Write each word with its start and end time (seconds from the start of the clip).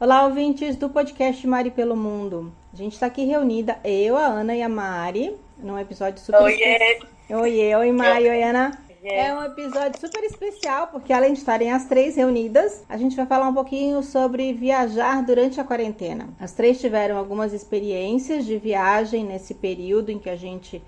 Olá, 0.00 0.24
ouvintes 0.26 0.76
do 0.76 0.88
podcast 0.88 1.44
Mari 1.44 1.72
pelo 1.72 1.96
Mundo. 1.96 2.52
A 2.72 2.76
gente 2.76 2.92
está 2.92 3.06
aqui 3.06 3.24
reunida, 3.24 3.80
eu, 3.82 4.16
a 4.16 4.26
Ana 4.26 4.54
e 4.54 4.62
a 4.62 4.68
Mari, 4.68 5.34
num 5.58 5.76
episódio 5.76 6.20
super 6.20 6.40
Oiê! 6.40 7.00
Oiê, 7.28 7.74
oi 7.74 7.90
Mari, 7.90 8.28
oi 8.28 8.40
Ana. 8.44 8.78
É 9.02 9.34
um 9.34 9.42
episódio 9.42 9.98
super 9.98 10.22
especial, 10.22 10.86
porque 10.86 11.12
além 11.12 11.32
de 11.32 11.40
estarem 11.40 11.72
as 11.72 11.86
três 11.86 12.14
reunidas, 12.14 12.84
a 12.88 12.96
gente 12.96 13.16
vai 13.16 13.26
falar 13.26 13.48
um 13.48 13.54
pouquinho 13.54 14.00
sobre 14.04 14.52
viajar 14.52 15.20
durante 15.24 15.60
a 15.60 15.64
quarentena. 15.64 16.28
As 16.38 16.52
três 16.52 16.80
tiveram 16.80 17.18
algumas 17.18 17.52
experiências 17.52 18.46
de 18.46 18.56
viagem 18.56 19.24
nesse 19.24 19.52
período 19.52 20.12
em 20.12 20.18
que 20.20 20.30
a 20.30 20.36
gente, 20.36 20.80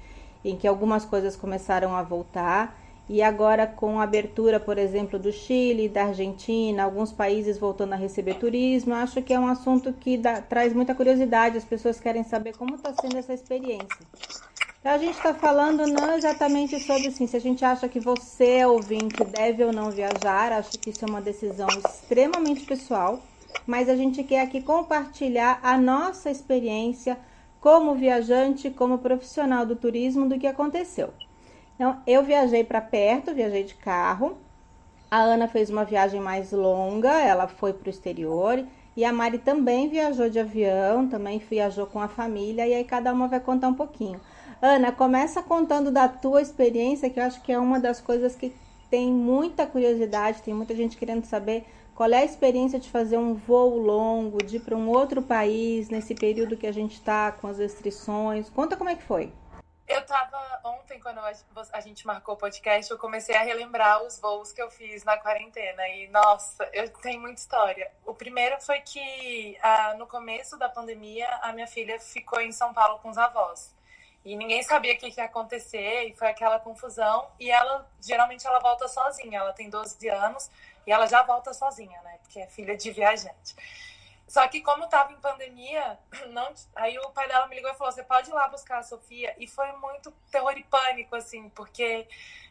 em 0.45 0.56
que 0.56 0.69
algumas 0.69 1.05
coisas 1.05 1.34
começaram 1.34 1.97
a 1.97 2.02
voltar. 2.05 2.80
E 3.12 3.22
agora, 3.22 3.66
com 3.66 3.98
a 3.98 4.04
abertura, 4.04 4.61
por 4.61 4.79
exemplo, 4.79 5.18
do 5.18 5.32
Chile, 5.32 5.88
da 5.88 6.05
Argentina, 6.05 6.84
alguns 6.84 7.10
países 7.10 7.59
voltando 7.59 7.92
a 7.92 7.96
receber 7.96 8.34
turismo, 8.34 8.95
acho 8.95 9.20
que 9.20 9.34
é 9.34 9.41
um 9.41 9.48
assunto 9.48 9.92
que 9.92 10.16
dá, 10.16 10.41
traz 10.41 10.73
muita 10.73 10.95
curiosidade. 10.95 11.59
As 11.59 11.65
pessoas 11.65 11.98
querem 11.98 12.23
saber 12.23 12.56
como 12.56 12.77
está 12.77 12.95
sendo 12.95 13.18
essa 13.18 13.34
experiência. 13.34 13.98
Então, 14.78 14.92
a 14.92 14.98
gente 14.98 15.16
está 15.16 15.34
falando 15.34 15.88
não 15.88 16.16
exatamente 16.16 16.78
sobre 16.78 17.09
assim, 17.09 17.27
se 17.27 17.37
a 17.37 17.41
gente 17.41 17.65
acha 17.65 17.88
que 17.88 17.98
você, 17.98 18.65
ouvinte, 18.65 19.24
deve 19.24 19.65
ou 19.65 19.73
não 19.73 19.90
viajar. 19.90 20.52
Acho 20.52 20.79
que 20.79 20.90
isso 20.90 21.04
é 21.04 21.09
uma 21.09 21.20
decisão 21.20 21.66
extremamente 21.84 22.65
pessoal. 22.65 23.18
Mas 23.66 23.88
a 23.88 23.96
gente 23.96 24.23
quer 24.23 24.42
aqui 24.42 24.62
compartilhar 24.62 25.59
a 25.65 25.77
nossa 25.77 26.30
experiência 26.30 27.18
como 27.60 27.96
viajante, 27.96 28.70
como 28.70 28.98
profissional 28.98 29.66
do 29.66 29.74
turismo, 29.74 30.29
do 30.29 30.38
que 30.38 30.46
aconteceu. 30.46 31.12
Então, 31.80 31.98
eu 32.07 32.23
viajei 32.23 32.62
para 32.62 32.79
perto, 32.83 33.33
viajei 33.33 33.65
de 33.65 33.75
carro. 33.75 34.37
A 35.11 35.16
Ana 35.16 35.48
fez 35.48 35.71
uma 35.71 35.83
viagem 35.83 36.21
mais 36.21 36.52
longa, 36.52 37.11
ela 37.11 37.48
foi 37.48 37.73
para 37.73 37.87
o 37.87 37.91
exterior. 37.91 38.63
E 38.95 39.02
a 39.02 39.10
Mari 39.10 39.38
também 39.38 39.88
viajou 39.88 40.29
de 40.29 40.38
avião, 40.38 41.09
também 41.09 41.38
viajou 41.38 41.87
com 41.87 41.99
a 41.99 42.07
família. 42.07 42.66
E 42.66 42.74
aí 42.74 42.85
cada 42.85 43.10
uma 43.15 43.29
vai 43.29 43.41
contar 43.41 43.69
um 43.69 43.74
pouquinho. 43.74 44.21
Ana, 44.60 44.93
começa 44.93 45.43
contando 45.43 45.91
da 45.91 46.07
tua 46.07 46.43
experiência, 46.43 47.09
que 47.09 47.19
eu 47.19 47.24
acho 47.24 47.41
que 47.41 47.51
é 47.51 47.59
uma 47.59 47.80
das 47.80 47.99
coisas 47.99 48.37
que 48.37 48.54
tem 48.91 49.10
muita 49.10 49.66
curiosidade, 49.66 50.43
tem 50.43 50.52
muita 50.52 50.76
gente 50.76 50.99
querendo 50.99 51.24
saber 51.24 51.65
qual 51.95 52.10
é 52.10 52.19
a 52.19 52.24
experiência 52.26 52.79
de 52.79 52.91
fazer 52.91 53.16
um 53.16 53.32
voo 53.32 53.79
longo, 53.79 54.45
de 54.45 54.57
ir 54.59 54.60
para 54.60 54.76
um 54.76 54.91
outro 54.91 55.23
país 55.23 55.88
nesse 55.88 56.15
período 56.15 56.59
que 56.59 56.66
a 56.66 56.73
gente 56.73 56.97
está 56.97 57.32
com 57.32 57.47
as 57.47 57.57
restrições. 57.57 58.51
Conta 58.51 58.76
como 58.76 58.91
é 58.91 58.95
que 58.97 59.02
foi. 59.02 59.32
Eu 59.88 60.04
tava 60.04 60.49
ontem, 60.91 60.99
quando 60.99 61.21
a 61.73 61.80
gente 61.80 62.05
marcou 62.05 62.35
o 62.35 62.37
podcast, 62.37 62.91
eu 62.91 62.99
comecei 62.99 63.37
a 63.37 63.43
relembrar 63.43 64.03
os 64.03 64.19
voos 64.19 64.53
que 64.53 64.60
eu 64.60 64.69
fiz 64.71 65.05
na 65.05 65.16
quarentena. 65.16 65.87
E, 65.88 66.09
nossa, 66.09 66.69
eu 66.72 66.88
tenho 66.88 67.21
muita 67.21 67.41
história. 67.41 67.93
O 68.05 68.12
primeiro 68.12 68.60
foi 68.60 68.81
que, 68.81 69.56
ah, 69.62 69.94
no 69.97 70.06
começo 70.06 70.59
da 70.59 70.69
pandemia, 70.69 71.28
a 71.43 71.53
minha 71.53 71.69
filha 71.69 72.00
ficou 72.00 72.41
em 72.41 72.50
São 72.50 72.75
Paulo 72.75 72.99
com 72.99 73.09
os 73.09 73.19
avós. 73.19 73.72
E 74.25 74.37
ninguém 74.37 74.62
sabia 74.65 74.94
o 74.94 74.99
que, 74.99 75.12
que 75.12 75.21
ia 75.21 75.27
acontecer, 75.27 76.09
e 76.09 76.15
foi 76.15 76.28
aquela 76.28 76.59
confusão. 76.59 77.31
E 77.38 77.50
ela, 77.50 77.88
geralmente, 78.00 78.44
ela 78.44 78.59
volta 78.59 78.88
sozinha. 78.88 79.38
Ela 79.38 79.53
tem 79.53 79.71
12 79.71 80.09
anos 80.09 80.50
e 80.87 80.91
ela 80.91 81.06
já 81.06 81.22
volta 81.22 81.54
sozinha, 81.54 82.03
né? 82.03 82.19
Porque 82.22 82.41
é 82.41 82.47
filha 82.49 82.77
de 82.77 82.91
viajante. 82.91 83.54
Só 84.31 84.47
que 84.47 84.60
como 84.60 84.86
tava 84.86 85.12
em 85.12 85.16
pandemia, 85.16 85.98
não, 86.31 86.54
aí 86.76 86.97
o 87.00 87.10
pai 87.10 87.26
dela 87.26 87.48
me 87.48 87.56
ligou 87.56 87.69
e 87.69 87.75
falou: 87.75 87.92
"Você 87.92 88.04
pode 88.04 88.31
ir 88.31 88.32
lá 88.32 88.47
buscar 88.47 88.78
a 88.78 88.82
Sofia?" 88.84 89.34
E 89.36 89.48
foi 89.48 89.72
muito 89.72 90.12
terror 90.31 90.56
e 90.56 90.62
pânico 90.62 91.16
assim, 91.16 91.48
porque 91.48 92.06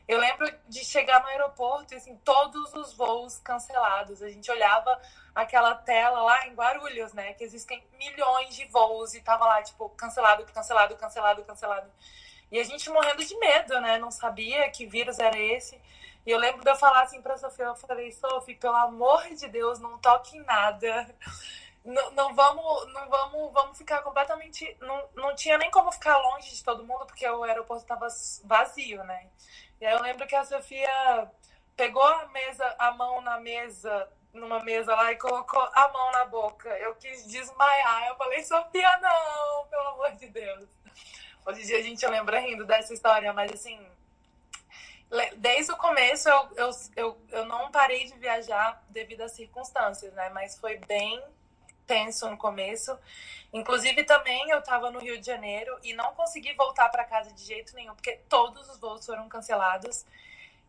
eu 0.06 0.20
lembro 0.20 0.54
de 0.68 0.84
chegar 0.84 1.22
no 1.22 1.30
aeroporto 1.30 1.94
e 1.94 1.98
assim, 1.98 2.18
todos 2.18 2.74
os 2.74 2.94
voos 2.94 3.40
cancelados. 3.40 4.22
A 4.22 4.28
gente 4.28 4.52
olhava 4.52 5.02
aquela 5.34 5.74
tela 5.74 6.22
lá 6.22 6.48
em 6.48 6.54
Guarulhos, 6.54 7.14
né, 7.14 7.32
que 7.34 7.46
existem 7.46 7.82
milhões 7.98 8.54
de 8.54 8.66
voos 8.66 9.14
e 9.14 9.22
tava 9.22 9.46
lá 9.46 9.64
tipo 9.64 9.88
cancelado, 9.92 10.46
cancelado, 10.48 10.98
cancelado, 10.98 11.46
cancelado. 11.46 11.90
E 12.52 12.60
a 12.60 12.64
gente 12.66 12.90
morrendo 12.90 13.24
de 13.24 13.38
medo, 13.38 13.80
né? 13.80 13.98
Não 13.98 14.12
sabia 14.12 14.70
que 14.70 14.86
vírus 14.86 15.18
era 15.18 15.40
esse. 15.40 15.80
E 16.26 16.32
eu 16.32 16.38
lembro 16.38 16.62
de 16.62 16.70
eu 16.70 16.76
falar 16.76 17.04
assim 17.04 17.22
pra 17.22 17.38
Sofia, 17.38 17.66
eu 17.66 17.76
falei, 17.76 18.12
Sofia, 18.12 18.58
pelo 18.58 18.76
amor 18.76 19.24
de 19.34 19.48
Deus, 19.48 19.80
não 19.80 19.98
toque 19.98 20.38
em 20.38 20.44
nada 20.44 21.08
não, 21.86 22.34
vamos, 22.36 22.94
não 22.94 23.10
vamos, 23.10 23.54
vamos 23.54 23.78
ficar 23.78 24.02
completamente. 24.02 24.76
Não, 24.82 25.10
não 25.16 25.36
tinha 25.36 25.58
nem 25.58 25.72
como 25.72 25.92
ficar 25.92 26.18
longe 26.18 26.54
de 26.54 26.64
todo 26.64 26.86
mundo, 26.86 27.06
porque 27.06 27.28
o 27.28 27.44
aeroporto 27.44 27.84
estava 27.84 28.08
vazio, 28.44 29.04
né? 29.04 29.28
E 29.80 29.86
aí 29.86 29.94
eu 29.94 30.02
lembro 30.02 30.28
que 30.28 30.36
a 30.36 30.44
Sofia 30.44 31.32
pegou 31.76 32.04
a 32.04 32.28
mesa, 32.28 32.76
a 32.78 32.92
mão 32.92 33.22
na 33.22 33.40
mesa, 33.40 34.10
numa 34.34 34.60
mesa 34.60 34.94
lá, 34.94 35.12
e 35.12 35.18
colocou 35.18 35.62
a 35.74 35.88
mão 35.90 36.12
na 36.12 36.26
boca. 36.26 36.70
Eu 36.78 36.96
quis 36.96 37.26
desmaiar. 37.26 38.08
Eu 38.08 38.16
falei, 38.16 38.44
Sofia, 38.44 38.98
não, 39.00 39.66
pelo 39.68 39.88
amor 39.90 40.12
de 40.12 40.28
Deus. 40.28 40.68
Hoje 41.46 41.62
em 41.62 41.66
dia 41.66 41.78
a 41.80 41.82
gente 41.82 42.06
lembra 42.06 42.40
rindo 42.40 42.66
dessa 42.66 42.94
história, 42.94 43.32
mas 43.34 43.52
assim. 43.52 43.80
Desde 45.38 45.72
o 45.72 45.78
começo 45.78 46.30
eu, 46.30 46.50
eu, 46.56 46.70
eu, 46.96 47.22
eu 47.32 47.46
não 47.46 47.72
parei 47.72 48.06
de 48.06 48.14
viajar 48.20 48.84
devido 48.90 49.22
às 49.22 49.32
circunstâncias, 49.32 50.14
né? 50.14 50.30
Mas 50.30 50.60
foi 50.60 50.78
bem 50.78 51.24
tenso 51.90 52.30
no 52.30 52.38
começo. 52.38 52.96
Inclusive, 53.52 54.04
também 54.04 54.48
eu 54.52 54.60
estava 54.60 54.92
no 54.92 55.00
Rio 55.00 55.20
de 55.20 55.26
Janeiro 55.26 55.76
e 55.84 55.92
não 55.92 56.14
consegui 56.14 56.54
voltar 56.54 56.88
para 56.90 57.04
casa 57.04 57.34
de 57.34 57.44
jeito 57.44 57.74
nenhum, 57.74 57.96
porque 57.96 58.20
todos 58.30 58.70
os 58.70 58.78
voos 58.80 59.04
foram 59.04 59.28
cancelados. 59.28 60.06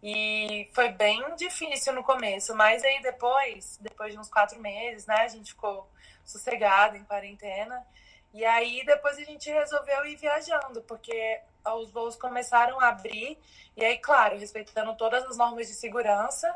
E 0.02 0.66
foi 0.72 0.88
bem 0.88 1.22
difícil 1.36 1.92
no 1.92 2.02
começo, 2.02 2.56
mas 2.56 2.82
aí 2.82 3.02
depois, 3.02 3.78
depois 3.82 4.14
de 4.14 4.18
uns 4.18 4.30
quatro 4.30 4.58
meses, 4.58 5.04
né, 5.04 5.16
a 5.16 5.28
gente 5.28 5.52
ficou 5.52 5.86
sossegado 6.24 6.96
em 6.96 7.04
quarentena. 7.04 7.86
E 8.32 8.42
aí 8.42 8.82
depois 8.86 9.18
a 9.18 9.24
gente 9.24 9.50
resolveu 9.50 10.06
ir 10.06 10.16
viajando, 10.16 10.80
porque 10.82 11.40
os 11.66 11.90
voos 11.90 12.16
começaram 12.16 12.80
a 12.80 12.88
abrir, 12.88 13.38
e 13.76 13.84
aí, 13.84 13.98
claro, 13.98 14.38
respeitando 14.38 14.96
todas 14.96 15.22
as 15.24 15.36
normas 15.36 15.66
de 15.66 15.74
segurança, 15.74 16.48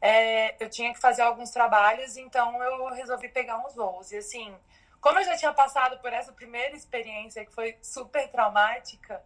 é, 0.00 0.62
eu 0.62 0.68
tinha 0.68 0.92
que 0.92 1.00
fazer 1.00 1.22
alguns 1.22 1.50
trabalhos, 1.50 2.16
então 2.16 2.62
eu 2.62 2.86
resolvi 2.88 3.28
pegar 3.28 3.58
uns 3.64 3.74
voos. 3.74 4.12
E 4.12 4.18
assim, 4.18 4.54
como 5.00 5.18
eu 5.18 5.24
já 5.24 5.36
tinha 5.36 5.52
passado 5.52 5.98
por 5.98 6.12
essa 6.12 6.32
primeira 6.32 6.76
experiência 6.76 7.44
que 7.44 7.52
foi 7.52 7.76
super 7.82 8.28
traumática 8.28 9.22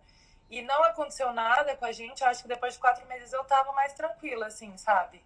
e 0.48 0.62
não 0.62 0.82
aconteceu 0.84 1.32
nada 1.32 1.76
com 1.76 1.84
a 1.84 1.92
gente, 1.92 2.22
eu 2.22 2.28
acho 2.28 2.42
que 2.42 2.48
depois 2.48 2.74
de 2.74 2.80
quatro 2.80 3.06
meses 3.06 3.32
eu 3.32 3.44
tava 3.44 3.72
mais 3.72 3.92
tranquila, 3.92 4.46
assim, 4.46 4.76
sabe? 4.76 5.22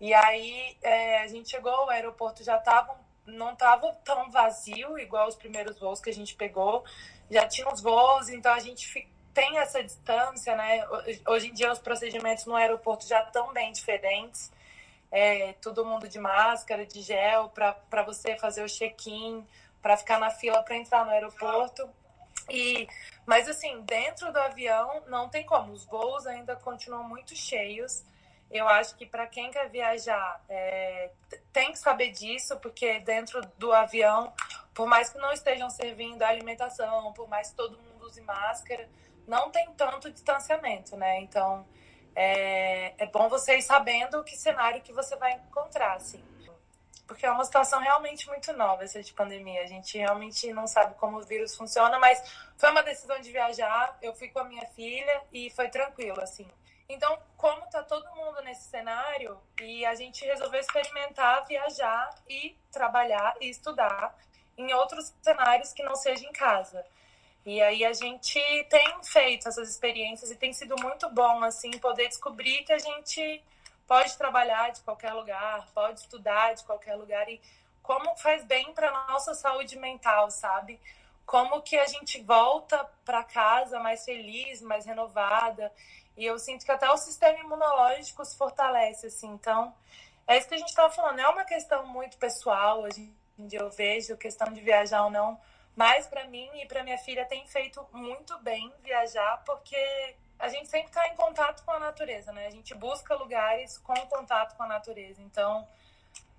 E 0.00 0.12
aí 0.12 0.76
é, 0.82 1.22
a 1.22 1.28
gente 1.28 1.50
chegou, 1.50 1.86
o 1.86 1.90
aeroporto 1.90 2.42
já 2.42 2.58
tava, 2.58 2.98
não 3.24 3.54
tava 3.54 3.92
tão 4.04 4.30
vazio 4.30 4.98
igual 4.98 5.28
os 5.28 5.36
primeiros 5.36 5.78
voos 5.78 6.00
que 6.00 6.10
a 6.10 6.14
gente 6.14 6.34
pegou, 6.34 6.84
já 7.30 7.46
tinha 7.46 7.68
os 7.68 7.80
voos, 7.80 8.28
então 8.28 8.52
a 8.52 8.58
gente 8.58 9.08
tem 9.32 9.58
essa 9.58 9.82
distância, 9.82 10.54
né? 10.56 10.84
Hoje 11.26 11.48
em 11.48 11.54
dia 11.54 11.72
os 11.72 11.78
procedimentos 11.78 12.44
no 12.44 12.54
aeroporto 12.54 13.06
já 13.06 13.22
estão 13.22 13.52
bem 13.52 13.72
diferentes 13.72 14.50
é, 15.12 15.52
todo 15.60 15.84
mundo 15.84 16.08
de 16.08 16.18
máscara, 16.18 16.86
de 16.86 17.02
gel, 17.02 17.50
para 17.50 18.02
você 18.02 18.34
fazer 18.38 18.64
o 18.64 18.68
check-in, 18.68 19.46
para 19.82 19.96
ficar 19.96 20.18
na 20.18 20.30
fila 20.30 20.62
para 20.62 20.76
entrar 20.76 21.04
no 21.04 21.10
aeroporto. 21.10 21.88
E, 22.48 22.88
mas 23.26 23.46
assim, 23.46 23.82
dentro 23.82 24.32
do 24.32 24.38
avião 24.38 25.02
não 25.06 25.28
tem 25.28 25.44
como, 25.44 25.72
os 25.72 25.84
voos 25.84 26.26
ainda 26.26 26.56
continuam 26.56 27.04
muito 27.04 27.36
cheios. 27.36 28.02
Eu 28.50 28.68
acho 28.68 28.96
que 28.96 29.06
para 29.06 29.26
quem 29.26 29.50
quer 29.50 29.68
viajar 29.68 30.42
é, 30.48 31.10
tem 31.52 31.72
que 31.72 31.78
saber 31.78 32.10
disso, 32.10 32.58
porque 32.60 33.00
dentro 33.00 33.40
do 33.58 33.72
avião, 33.72 34.32
por 34.74 34.86
mais 34.86 35.10
que 35.10 35.18
não 35.18 35.32
estejam 35.32 35.70
servindo 35.70 36.22
a 36.22 36.28
alimentação, 36.28 37.12
por 37.12 37.28
mais 37.28 37.50
que 37.50 37.56
todo 37.56 37.78
mundo 37.78 38.06
use 38.06 38.20
máscara, 38.20 38.88
não 39.26 39.50
tem 39.50 39.70
tanto 39.72 40.10
distanciamento, 40.10 40.96
né? 40.96 41.20
Então, 41.20 41.64
é, 42.14 42.94
é 43.02 43.06
bom 43.06 43.28
você 43.28 43.56
ir 43.56 43.62
sabendo 43.62 44.22
que 44.24 44.36
cenário 44.36 44.82
que 44.82 44.92
você 44.92 45.16
vai 45.16 45.32
encontrar, 45.32 45.96
assim. 45.96 46.22
Porque 47.06 47.26
é 47.26 47.30
uma 47.30 47.44
situação 47.44 47.80
realmente 47.80 48.26
muito 48.28 48.52
nova 48.54 48.84
essa 48.84 49.02
de 49.02 49.12
pandemia. 49.12 49.62
A 49.62 49.66
gente 49.66 49.98
realmente 49.98 50.52
não 50.52 50.66
sabe 50.66 50.94
como 50.94 51.18
o 51.18 51.22
vírus 51.22 51.54
funciona, 51.54 51.98
mas 51.98 52.22
foi 52.56 52.70
uma 52.70 52.82
decisão 52.82 53.20
de 53.20 53.30
viajar. 53.30 53.98
Eu 54.00 54.14
fui 54.14 54.28
com 54.28 54.38
a 54.38 54.44
minha 54.44 54.64
filha 54.68 55.22
e 55.32 55.50
foi 55.50 55.68
tranquilo, 55.68 56.20
assim. 56.22 56.48
Então, 56.88 57.18
como 57.36 57.68
tá 57.70 57.82
todo 57.82 58.14
mundo 58.14 58.40
nesse 58.42 58.64
cenário, 58.68 59.38
e 59.60 59.84
a 59.84 59.94
gente 59.94 60.24
resolveu 60.24 60.60
experimentar 60.60 61.46
viajar 61.46 62.10
e 62.28 62.56
trabalhar 62.70 63.34
e 63.40 63.48
estudar 63.48 64.14
em 64.56 64.72
outros 64.74 65.14
cenários 65.22 65.72
que 65.72 65.82
não 65.82 65.94
seja 65.94 66.26
em 66.26 66.32
casa. 66.32 66.84
E 67.44 67.60
aí 67.60 67.84
a 67.84 67.92
gente 67.92 68.40
tem 68.70 69.02
feito 69.02 69.48
essas 69.48 69.68
experiências 69.68 70.30
e 70.30 70.36
tem 70.36 70.52
sido 70.52 70.76
muito 70.80 71.08
bom, 71.10 71.42
assim, 71.42 71.70
poder 71.78 72.08
descobrir 72.08 72.62
que 72.64 72.72
a 72.72 72.78
gente 72.78 73.42
pode 73.86 74.16
trabalhar 74.16 74.70
de 74.70 74.80
qualquer 74.82 75.12
lugar, 75.12 75.66
pode 75.74 76.00
estudar 76.00 76.54
de 76.54 76.64
qualquer 76.64 76.94
lugar 76.94 77.28
e 77.28 77.40
como 77.82 78.16
faz 78.16 78.44
bem 78.44 78.72
para 78.72 79.06
nossa 79.08 79.34
saúde 79.34 79.76
mental, 79.76 80.30
sabe? 80.30 80.80
Como 81.26 81.62
que 81.62 81.76
a 81.76 81.86
gente 81.86 82.22
volta 82.22 82.88
para 83.04 83.24
casa 83.24 83.80
mais 83.80 84.04
feliz, 84.04 84.60
mais 84.62 84.86
renovada. 84.86 85.72
E 86.16 86.24
eu 86.24 86.38
sinto 86.38 86.64
que 86.64 86.70
até 86.70 86.88
o 86.90 86.96
sistema 86.96 87.38
imunológico 87.38 88.24
se 88.24 88.36
fortalece, 88.36 89.06
assim. 89.06 89.28
Então, 89.28 89.74
é 90.26 90.38
isso 90.38 90.48
que 90.48 90.54
a 90.54 90.58
gente 90.58 90.68
estava 90.68 90.92
falando. 90.92 91.18
É 91.18 91.28
uma 91.28 91.44
questão 91.44 91.86
muito 91.86 92.16
pessoal. 92.18 92.84
A 92.84 92.90
gente 92.90 93.22
onde 93.38 93.56
eu 93.56 93.70
vejo 93.70 94.16
questão 94.16 94.52
de 94.52 94.60
viajar 94.60 95.04
ou 95.04 95.10
não, 95.10 95.38
mas 95.74 96.06
para 96.06 96.26
mim 96.26 96.50
e 96.54 96.66
para 96.66 96.82
minha 96.82 96.98
filha 96.98 97.24
tem 97.24 97.46
feito 97.46 97.86
muito 97.92 98.38
bem 98.40 98.72
viajar, 98.82 99.42
porque 99.44 100.14
a 100.38 100.48
gente 100.48 100.68
sempre 100.68 100.88
está 100.88 101.06
em 101.08 101.14
contato 101.14 101.64
com 101.64 101.70
a 101.70 101.78
natureza, 101.78 102.32
né? 102.32 102.46
A 102.46 102.50
gente 102.50 102.74
busca 102.74 103.14
lugares 103.14 103.78
com 103.78 103.94
contato 104.08 104.56
com 104.56 104.64
a 104.64 104.66
natureza. 104.66 105.22
Então, 105.22 105.66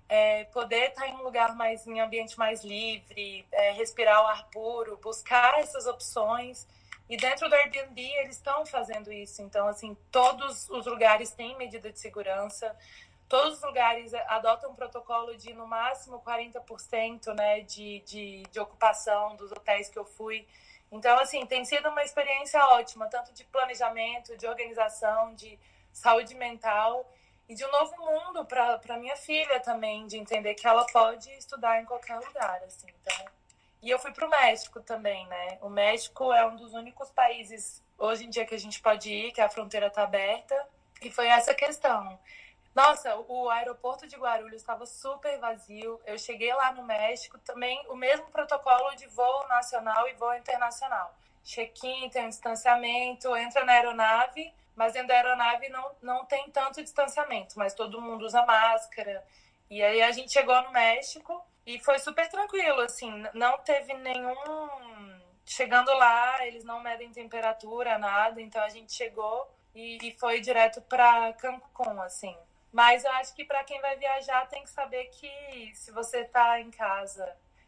é, 0.08 0.44
poder 0.44 0.90
estar 0.90 1.02
tá 1.02 1.08
em 1.08 1.14
um 1.14 1.22
lugar 1.22 1.54
mais, 1.56 1.86
em 1.86 2.00
ambiente 2.00 2.38
mais 2.38 2.62
livre, 2.62 3.46
é, 3.50 3.72
respirar 3.72 4.22
o 4.22 4.26
ar 4.26 4.46
puro, 4.50 4.98
buscar 4.98 5.58
essas 5.58 5.86
opções. 5.86 6.66
E 7.08 7.16
dentro 7.16 7.48
do 7.48 7.54
Airbnb 7.54 8.00
eles 8.18 8.36
estão 8.36 8.64
fazendo 8.66 9.12
isso. 9.12 9.42
Então, 9.42 9.66
assim, 9.66 9.96
todos 10.10 10.68
os 10.68 10.86
lugares 10.86 11.32
têm 11.32 11.56
medida 11.56 11.90
de 11.90 11.98
segurança. 11.98 12.76
Todos 13.28 13.54
os 13.54 13.62
lugares 13.62 14.12
adotam 14.28 14.70
um 14.70 14.74
protocolo 14.74 15.36
de 15.36 15.52
no 15.54 15.66
máximo 15.66 16.20
40% 16.20 17.34
né, 17.34 17.60
de, 17.60 18.00
de, 18.00 18.42
de 18.50 18.60
ocupação 18.60 19.34
dos 19.36 19.50
hotéis 19.50 19.88
que 19.88 19.98
eu 19.98 20.04
fui. 20.04 20.46
Então, 20.92 21.18
assim, 21.18 21.44
tem 21.46 21.64
sido 21.64 21.88
uma 21.88 22.04
experiência 22.04 22.64
ótima, 22.66 23.08
tanto 23.08 23.32
de 23.32 23.44
planejamento, 23.44 24.36
de 24.36 24.46
organização, 24.46 25.34
de 25.34 25.58
saúde 25.92 26.34
mental 26.34 27.10
e 27.48 27.54
de 27.54 27.64
um 27.64 27.70
novo 27.70 27.96
mundo 27.98 28.44
para 28.44 28.96
minha 28.98 29.16
filha 29.16 29.58
também, 29.60 30.06
de 30.06 30.16
entender 30.16 30.54
que 30.54 30.66
ela 30.66 30.86
pode 30.86 31.30
estudar 31.32 31.80
em 31.80 31.84
qualquer 31.84 32.18
lugar, 32.20 32.62
assim. 32.64 32.86
Então, 33.00 33.26
e 33.84 33.90
eu 33.90 33.98
fui 33.98 34.12
para 34.12 34.26
o 34.26 34.30
México 34.30 34.80
também, 34.80 35.26
né? 35.26 35.58
O 35.60 35.68
México 35.68 36.32
é 36.32 36.46
um 36.46 36.56
dos 36.56 36.72
únicos 36.72 37.10
países 37.10 37.82
hoje 37.98 38.24
em 38.24 38.30
dia 38.30 38.46
que 38.46 38.54
a 38.54 38.58
gente 38.58 38.80
pode 38.80 39.12
ir, 39.12 39.32
que 39.32 39.42
a 39.42 39.48
fronteira 39.48 39.88
está 39.88 40.04
aberta. 40.04 40.66
E 41.02 41.10
foi 41.10 41.26
essa 41.26 41.52
questão. 41.54 42.18
Nossa, 42.74 43.14
o 43.28 43.48
aeroporto 43.48 44.04
de 44.06 44.16
Guarulhos 44.16 44.60
estava 44.60 44.84
super 44.84 45.38
vazio. 45.38 46.00
Eu 46.04 46.18
cheguei 46.18 46.52
lá 46.52 46.72
no 46.72 46.82
México, 46.82 47.38
também 47.38 47.80
o 47.88 47.94
mesmo 47.94 48.26
protocolo 48.26 48.96
de 48.96 49.06
voo 49.06 49.46
nacional 49.46 50.08
e 50.08 50.14
voo 50.14 50.34
internacional. 50.34 51.14
Check-in, 51.44 52.08
tem 52.10 52.26
um 52.26 52.28
distanciamento, 52.28 53.36
entra 53.36 53.64
na 53.64 53.74
aeronave, 53.74 54.52
mas 54.74 54.92
dentro 54.92 55.08
da 55.08 55.14
aeronave 55.14 55.68
não, 55.68 55.90
não 56.02 56.24
tem 56.24 56.50
tanto 56.50 56.82
distanciamento, 56.82 57.56
mas 57.56 57.74
todo 57.74 58.00
mundo 58.00 58.24
usa 58.24 58.44
máscara. 58.44 59.24
E 59.70 59.80
aí 59.82 60.02
a 60.02 60.10
gente 60.10 60.32
chegou 60.32 60.60
no 60.62 60.72
México 60.72 61.44
e 61.64 61.78
foi 61.78 61.98
super 61.98 62.28
tranquilo, 62.28 62.80
assim, 62.80 63.24
não 63.34 63.58
teve 63.58 63.94
nenhum. 63.94 64.34
Chegando 65.46 65.92
lá, 65.94 66.44
eles 66.46 66.64
não 66.64 66.80
medem 66.80 67.12
temperatura, 67.12 67.98
nada, 67.98 68.40
então 68.40 68.62
a 68.62 68.68
gente 68.68 68.92
chegou 68.92 69.48
e, 69.74 70.16
foi 70.18 70.40
direto 70.40 70.80
para 70.82 71.32
Cancún, 71.34 72.00
assim. 72.02 72.36
Mas 72.74 73.04
eu 73.04 73.12
acho 73.12 73.32
que 73.36 73.44
para 73.44 73.62
quem 73.62 73.80
vai 73.80 73.94
viajar 73.94 74.48
tem 74.48 74.64
que 74.64 74.68
saber 74.68 75.04
que 75.04 75.70
se 75.76 75.92
você 75.92 76.22
está 76.22 76.60
em 76.60 76.72
casa 76.72 77.24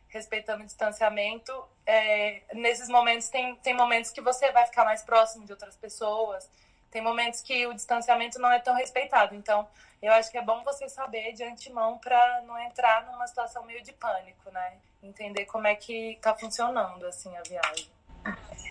respeitando 0.09 0.65
o 0.65 0.67
distanciamento, 0.67 1.53
é, 1.87 2.43
nesses 2.55 2.89
momentos 2.89 3.29
tem, 3.29 3.55
tem 3.57 3.73
momentos 3.73 4.11
que 4.11 4.21
você 4.21 4.51
vai 4.51 4.67
ficar 4.67 4.85
mais 4.85 5.05
próximo 5.05 5.47
de 5.47 5.53
outras 5.53 5.77
pessoas, 5.77 6.51
tem 6.91 7.01
momentos 7.01 7.41
que 7.41 7.69
o 7.69 7.73
distanciamento 7.73 8.41
não 8.41 8.51
é 8.51 8.59
tão 8.59 8.75
respeitado. 8.75 9.37
Então, 9.37 9.69
eu 10.03 10.13
acho 10.13 10.29
que 10.29 10.39
é 10.39 10.43
bom 10.43 10.65
você 10.65 10.89
saber 10.89 11.35
de 11.35 11.45
antemão 11.45 11.99
para 11.99 12.43
não 12.43 12.59
entrar 12.59 13.07
numa 13.07 13.29
situação 13.29 13.65
meio 13.65 13.85
de 13.85 13.93
pânico, 13.93 14.51
né? 14.51 14.77
Entender 15.01 15.45
como 15.45 15.69
é 15.69 15.77
que 15.77 16.15
está 16.15 16.35
funcionando 16.35 17.07
assim 17.07 17.33
a 17.37 17.43
viagem. 17.43 17.96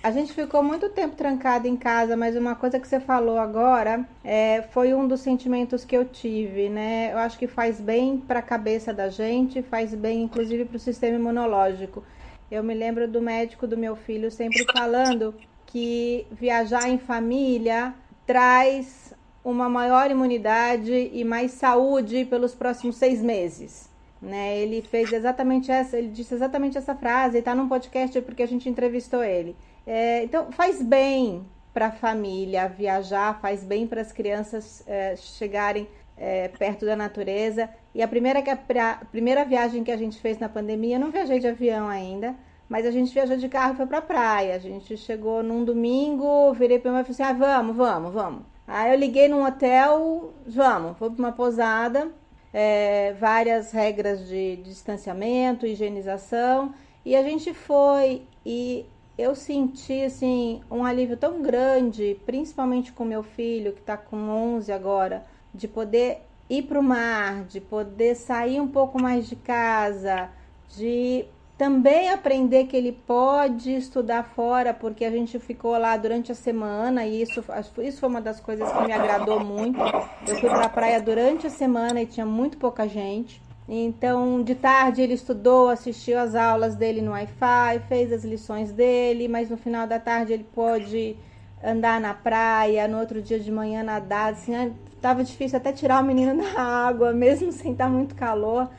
A 0.05 0.11
gente 0.11 0.33
ficou 0.33 0.61
muito 0.61 0.89
tempo 0.89 1.15
trancado 1.15 1.67
em 1.67 1.75
casa, 1.75 2.15
mas 2.15 2.35
uma 2.35 2.53
coisa 2.53 2.79
que 2.79 2.87
você 2.87 2.99
falou 2.99 3.39
agora 3.39 4.07
é, 4.23 4.61
foi 4.71 4.93
um 4.93 5.07
dos 5.07 5.21
sentimentos 5.21 5.83
que 5.83 5.97
eu 5.97 6.05
tive, 6.05 6.69
né? 6.69 7.11
Eu 7.11 7.17
acho 7.17 7.39
que 7.39 7.47
faz 7.47 7.81
bem 7.81 8.19
para 8.19 8.37
a 8.37 8.43
cabeça 8.43 8.93
da 8.93 9.09
gente, 9.09 9.63
faz 9.63 9.95
bem 9.95 10.21
inclusive 10.21 10.65
para 10.65 10.77
o 10.77 10.79
sistema 10.79 11.17
imunológico. 11.17 12.03
Eu 12.51 12.63
me 12.63 12.75
lembro 12.75 13.07
do 13.07 13.19
médico 13.19 13.65
do 13.65 13.75
meu 13.75 13.95
filho 13.95 14.29
sempre 14.29 14.63
falando 14.63 15.33
que 15.65 16.27
viajar 16.31 16.87
em 16.87 16.99
família 16.99 17.91
traz 18.27 19.11
uma 19.43 19.67
maior 19.67 20.11
imunidade 20.11 21.09
e 21.13 21.23
mais 21.23 21.51
saúde 21.51 22.25
pelos 22.25 22.53
próximos 22.53 22.97
seis 22.97 23.23
meses. 23.23 23.94
Né? 24.25 24.57
Ele 24.57 24.81
fez 24.81 25.13
exatamente 25.13 25.71
essa, 25.71 25.97
ele 25.97 26.09
disse 26.09 26.33
exatamente 26.33 26.77
essa 26.77 26.95
frase, 26.95 27.37
está 27.37 27.53
num 27.53 27.69
podcast 27.69 28.19
porque 28.21 28.41
a 28.41 28.47
gente 28.47 28.67
entrevistou 28.67 29.23
ele. 29.23 29.55
É, 29.85 30.23
então 30.23 30.51
faz 30.51 30.81
bem 30.81 31.45
para 31.71 31.87
a 31.87 31.91
família 31.91 32.67
viajar, 32.67 33.39
faz 33.39 33.63
bem 33.63 33.85
para 33.85 34.01
as 34.01 34.11
crianças 34.11 34.83
é, 34.87 35.15
chegarem 35.15 35.87
é, 36.17 36.47
perto 36.47 36.87
da 36.87 36.95
natureza. 36.95 37.69
E 37.93 38.01
a 38.01 38.07
primeira, 38.07 38.39
a 38.39 39.05
primeira 39.05 39.45
viagem 39.45 39.83
que 39.83 39.91
a 39.91 39.97
gente 39.97 40.19
fez 40.19 40.39
na 40.39 40.49
pandemia, 40.49 40.95
eu 40.95 40.99
não 40.99 41.11
viajei 41.11 41.37
de 41.37 41.47
avião 41.47 41.87
ainda, 41.87 42.33
mas 42.67 42.83
a 42.85 42.91
gente 42.91 43.13
viajou 43.13 43.37
de 43.37 43.47
carro 43.47 43.73
e 43.73 43.77
foi 43.77 43.85
para 43.85 44.01
praia. 44.01 44.55
A 44.55 44.59
gente 44.59 44.97
chegou 44.97 45.43
num 45.43 45.63
domingo, 45.63 46.51
virei 46.53 46.79
para 46.79 46.89
minha 46.89 47.03
mãe 47.03 47.11
e 47.11 47.13
falei 47.13 47.31
assim: 47.31 47.43
ah, 47.43 47.57
vamos, 47.57 47.75
vamos, 47.75 48.13
vamos. 48.13 48.41
Aí 48.67 48.91
eu 48.91 48.97
liguei 48.97 49.27
num 49.27 49.45
hotel, 49.45 50.33
vamos, 50.47 50.97
fui 50.97 51.11
para 51.11 51.19
uma 51.19 51.31
posada 51.31 52.11
é, 52.57 53.13
várias 53.19 53.73
regras 53.73 54.29
de, 54.29 54.55
distanciamento, 54.55 55.67
higienização, 55.67 56.73
e 57.03 57.13
a 57.13 57.21
gente 57.21 57.53
foi 57.53 58.21
e 58.45 58.85
eu 59.17 59.35
senti 59.35 60.03
assim 60.03 60.61
um 60.71 60.85
alívio 60.85 61.17
tão 61.17 61.41
grande, 61.41 62.17
principalmente 62.25 62.93
com 62.93 63.03
meu 63.03 63.23
filho 63.23 63.73
que 63.73 63.81
está 63.81 63.97
com 63.97 64.15
11 64.55 64.71
agora, 64.71 65.25
de 65.53 65.67
poder 65.67 66.21
ir 66.49 66.61
para 66.61 66.79
o 66.79 66.83
mar, 66.83 67.43
de 67.43 67.59
poder 67.59 68.15
sair 68.15 68.61
um 68.61 68.69
pouco 68.69 69.01
mais 69.01 69.27
de 69.27 69.35
casa, 69.35 70.29
de 70.77 71.25
também 71.57 72.09
aprender 72.09 72.65
que 72.65 72.75
ele 72.75 72.91
pode 72.91 73.73
estudar 73.73 74.23
fora, 74.23 74.73
porque 74.73 75.05
a 75.05 75.11
gente 75.11 75.39
ficou 75.39 75.77
lá 75.77 75.95
durante 75.95 76.31
a 76.31 76.35
semana 76.35 77.05
e 77.05 77.21
isso, 77.21 77.43
isso 77.81 77.99
foi 77.99 78.09
uma 78.09 78.21
das 78.21 78.39
coisas 78.39 78.69
que 78.71 78.83
me 78.85 78.91
agradou 78.91 79.39
muito. 79.39 79.79
Eu 80.27 80.35
fui 80.35 80.49
para 80.49 80.65
a 80.65 80.69
praia 80.69 81.01
durante 81.01 81.47
a 81.47 81.49
semana 81.49 82.01
e 82.01 82.05
tinha 82.05 82.25
muito 82.25 82.57
pouca 82.57 82.87
gente. 82.87 83.41
Então, 83.67 84.43
de 84.43 84.53
tarde 84.53 85.01
ele 85.01 85.13
estudou, 85.13 85.69
assistiu 85.69 86.19
às 86.19 86.35
aulas 86.35 86.75
dele 86.75 87.01
no 87.01 87.11
Wi-Fi, 87.11 87.79
fez 87.87 88.11
as 88.11 88.23
lições 88.23 88.71
dele, 88.71 89.27
mas 89.27 89.49
no 89.49 89.57
final 89.57 89.87
da 89.87 89.97
tarde 89.97 90.33
ele 90.33 90.43
pôde 90.43 91.15
andar 91.63 91.99
na 91.99 92.13
praia, 92.13 92.87
no 92.87 92.99
outro 92.99 93.21
dia 93.21 93.39
de 93.39 93.51
manhã 93.51 93.81
nadar. 93.81 94.33
Assim, 94.33 94.75
tava 95.01 95.23
difícil 95.23 95.57
até 95.57 95.71
tirar 95.71 96.03
o 96.03 96.05
menino 96.05 96.35
da 96.53 96.61
água, 96.61 97.13
mesmo 97.13 97.51
sem 97.51 97.71
estar 97.71 97.89
muito 97.89 98.13
calor. 98.13 98.69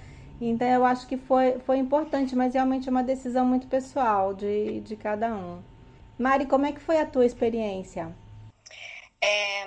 Então 0.40 0.68
eu 0.68 0.84
acho 0.84 1.06
que 1.06 1.16
foi, 1.16 1.58
foi 1.60 1.78
importante, 1.78 2.36
mas 2.36 2.54
realmente 2.54 2.88
é 2.88 2.90
uma 2.90 3.02
decisão 3.02 3.44
muito 3.44 3.66
pessoal 3.68 4.34
de, 4.34 4.80
de 4.80 4.96
cada 4.96 5.28
um. 5.34 5.62
Mari, 6.18 6.46
como 6.46 6.66
é 6.66 6.72
que 6.72 6.80
foi 6.80 6.98
a 6.98 7.06
tua 7.06 7.24
experiência? 7.24 8.14
É, 9.20 9.64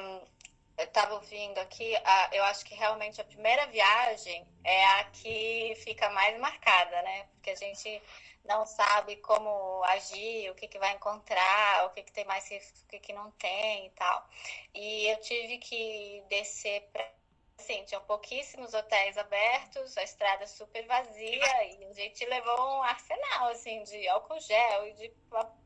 eu 0.77 0.85
estava 0.85 1.15
ouvindo 1.15 1.57
aqui, 1.59 1.95
a, 2.05 2.29
eu 2.31 2.43
acho 2.45 2.63
que 2.65 2.75
realmente 2.75 3.19
a 3.19 3.23
primeira 3.23 3.67
viagem 3.67 4.45
é 4.63 4.85
a 4.85 5.03
que 5.05 5.73
fica 5.83 6.09
mais 6.11 6.39
marcada, 6.39 7.01
né? 7.01 7.25
Porque 7.33 7.49
a 7.49 7.55
gente 7.55 8.01
não 8.45 8.65
sabe 8.65 9.17
como 9.17 9.83
agir, 9.83 10.49
o 10.49 10.55
que, 10.55 10.67
que 10.67 10.79
vai 10.79 10.93
encontrar, 10.95 11.85
o 11.85 11.89
que, 11.91 12.03
que 12.03 12.11
tem 12.11 12.25
mais, 12.25 12.45
o 12.45 12.87
que, 12.87 12.99
que 12.99 13.13
não 13.13 13.29
tem 13.31 13.87
e 13.87 13.89
tal. 13.91 14.27
E 14.73 15.07
eu 15.11 15.17
tive 15.21 15.57
que 15.57 16.23
descer 16.29 16.81
para 16.93 17.18
assim, 17.59 17.83
tinham 17.83 18.01
pouquíssimos 18.03 18.73
hotéis 18.73 19.17
abertos, 19.17 19.97
a 19.97 20.03
estrada 20.03 20.47
super 20.47 20.85
vazia 20.87 21.63
e 21.65 21.85
a 21.85 21.93
gente 21.93 22.25
levou 22.25 22.57
um 22.57 22.83
arsenal, 22.83 23.49
assim, 23.49 23.83
de 23.83 24.07
álcool 24.07 24.39
gel 24.39 24.87
e 24.87 24.93
de 24.93 25.09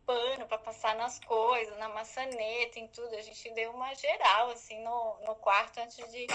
pano 0.06 0.48
para 0.48 0.58
passar 0.58 0.96
nas 0.96 1.20
coisas, 1.20 1.78
na 1.78 1.88
maçaneta, 1.90 2.80
em 2.80 2.88
tudo. 2.88 3.16
A 3.16 3.22
gente 3.22 3.50
deu 3.52 3.72
uma 3.72 3.94
geral, 3.94 4.50
assim, 4.50 4.82
no, 4.84 5.18
no 5.26 5.36
quarto 5.36 5.80
antes 5.80 6.12
de... 6.12 6.28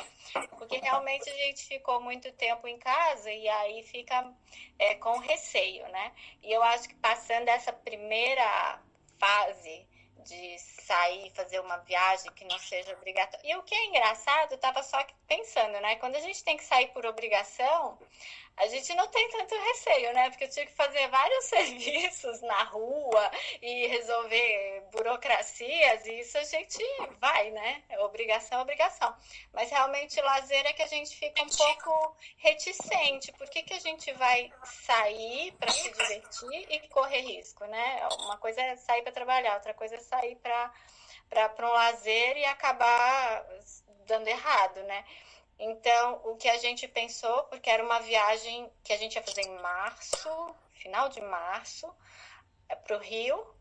Porque 0.56 0.78
realmente 0.78 1.28
a 1.28 1.34
gente 1.34 1.66
ficou 1.66 2.00
muito 2.00 2.32
tempo 2.32 2.66
em 2.66 2.78
casa 2.78 3.30
e 3.30 3.48
aí 3.48 3.82
fica 3.82 4.32
é, 4.78 4.94
com 4.94 5.18
receio, 5.18 5.86
né? 5.88 6.12
E 6.42 6.52
eu 6.52 6.62
acho 6.62 6.88
que 6.88 6.94
passando 6.94 7.48
essa 7.48 7.72
primeira 7.72 8.80
fase 9.18 9.86
de 10.28 10.58
sair, 10.58 11.30
fazer 11.30 11.60
uma 11.60 11.78
viagem 11.78 12.30
que 12.32 12.44
não 12.44 12.58
seja 12.58 12.92
obrigatória. 12.92 13.46
E 13.46 13.56
o 13.56 13.62
que 13.62 13.74
é 13.74 13.86
engraçado, 13.86 14.52
eu 14.52 14.58
tava 14.58 14.82
só 14.82 15.04
pensando, 15.26 15.80
né? 15.80 15.96
Quando 15.96 16.16
a 16.16 16.20
gente 16.20 16.44
tem 16.44 16.56
que 16.56 16.64
sair 16.64 16.88
por 16.88 17.06
obrigação, 17.06 17.98
a 18.58 18.66
gente 18.66 18.92
não 18.94 19.06
tem 19.08 19.28
tanto 19.30 19.54
receio, 19.54 20.12
né? 20.12 20.30
Porque 20.30 20.44
eu 20.44 20.50
tinha 20.50 20.66
que 20.66 20.72
fazer 20.72 21.06
vários 21.08 21.44
serviços 21.46 22.40
na 22.42 22.64
rua 22.64 23.30
e 23.62 23.86
resolver 23.86 24.82
burocracias, 24.92 26.06
e 26.06 26.20
isso 26.20 26.36
a 26.36 26.44
gente 26.44 26.78
vai, 27.20 27.50
né? 27.50 27.82
É 27.88 28.00
obrigação, 28.00 28.60
obrigação. 28.60 29.14
Mas 29.52 29.70
realmente 29.70 30.20
lazer 30.20 30.66
é 30.66 30.72
que 30.72 30.82
a 30.82 30.86
gente 30.86 31.16
fica 31.16 31.42
um 31.42 31.48
pouco 31.48 32.16
reticente. 32.38 33.32
Por 33.32 33.48
que, 33.48 33.62
que 33.62 33.74
a 33.74 33.80
gente 33.80 34.12
vai 34.12 34.52
sair 34.64 35.52
para 35.52 35.70
se 35.70 35.90
divertir 35.90 36.66
e 36.68 36.88
correr 36.88 37.20
risco, 37.20 37.64
né? 37.66 38.08
Uma 38.20 38.36
coisa 38.38 38.60
é 38.60 38.76
sair 38.76 39.02
para 39.02 39.12
trabalhar, 39.12 39.54
outra 39.54 39.74
coisa 39.74 39.94
é 39.94 40.00
sair 40.00 40.36
para 40.36 40.72
um 41.60 41.72
lazer 41.72 42.36
e 42.36 42.44
acabar 42.44 43.46
dando 44.06 44.26
errado, 44.26 44.82
né? 44.84 45.04
Então, 45.58 46.20
o 46.24 46.36
que 46.36 46.48
a 46.48 46.56
gente 46.58 46.86
pensou, 46.86 47.42
porque 47.44 47.68
era 47.68 47.82
uma 47.82 47.98
viagem 48.00 48.70
que 48.84 48.92
a 48.92 48.96
gente 48.96 49.16
ia 49.16 49.22
fazer 49.22 49.42
em 49.42 49.58
março, 49.58 50.54
final 50.74 51.08
de 51.08 51.20
março, 51.20 51.92
é 52.68 52.76
para 52.76 52.96
o 52.96 53.00
Rio. 53.00 53.54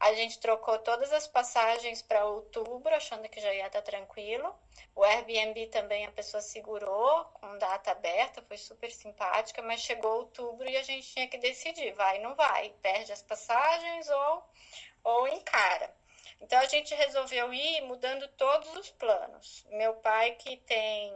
A 0.00 0.14
gente 0.14 0.40
trocou 0.40 0.78
todas 0.78 1.12
as 1.12 1.28
passagens 1.28 2.02
para 2.02 2.24
outubro, 2.24 2.92
achando 2.94 3.28
que 3.28 3.40
já 3.40 3.54
ia 3.54 3.66
estar 3.66 3.82
tranquilo. 3.82 4.52
O 4.96 5.04
Airbnb 5.04 5.66
também 5.68 6.06
a 6.06 6.10
pessoa 6.10 6.40
segurou 6.40 7.24
com 7.34 7.58
data 7.58 7.92
aberta, 7.92 8.42
foi 8.42 8.56
super 8.56 8.90
simpática, 8.90 9.62
mas 9.62 9.80
chegou 9.80 10.18
outubro 10.18 10.68
e 10.68 10.76
a 10.76 10.82
gente 10.82 11.06
tinha 11.06 11.28
que 11.28 11.38
decidir, 11.38 11.92
vai 11.92 12.16
ou 12.16 12.22
não 12.24 12.34
vai, 12.34 12.70
perde 12.82 13.12
as 13.12 13.22
passagens 13.22 14.08
ou, 14.08 14.42
ou 15.04 15.28
encara. 15.28 15.94
Então 16.42 16.58
a 16.58 16.66
gente 16.66 16.92
resolveu 16.94 17.54
ir 17.54 17.82
mudando 17.82 18.26
todos 18.36 18.74
os 18.76 18.90
planos. 18.90 19.64
Meu 19.70 19.94
pai, 19.94 20.32
que 20.32 20.56
tem 20.56 21.14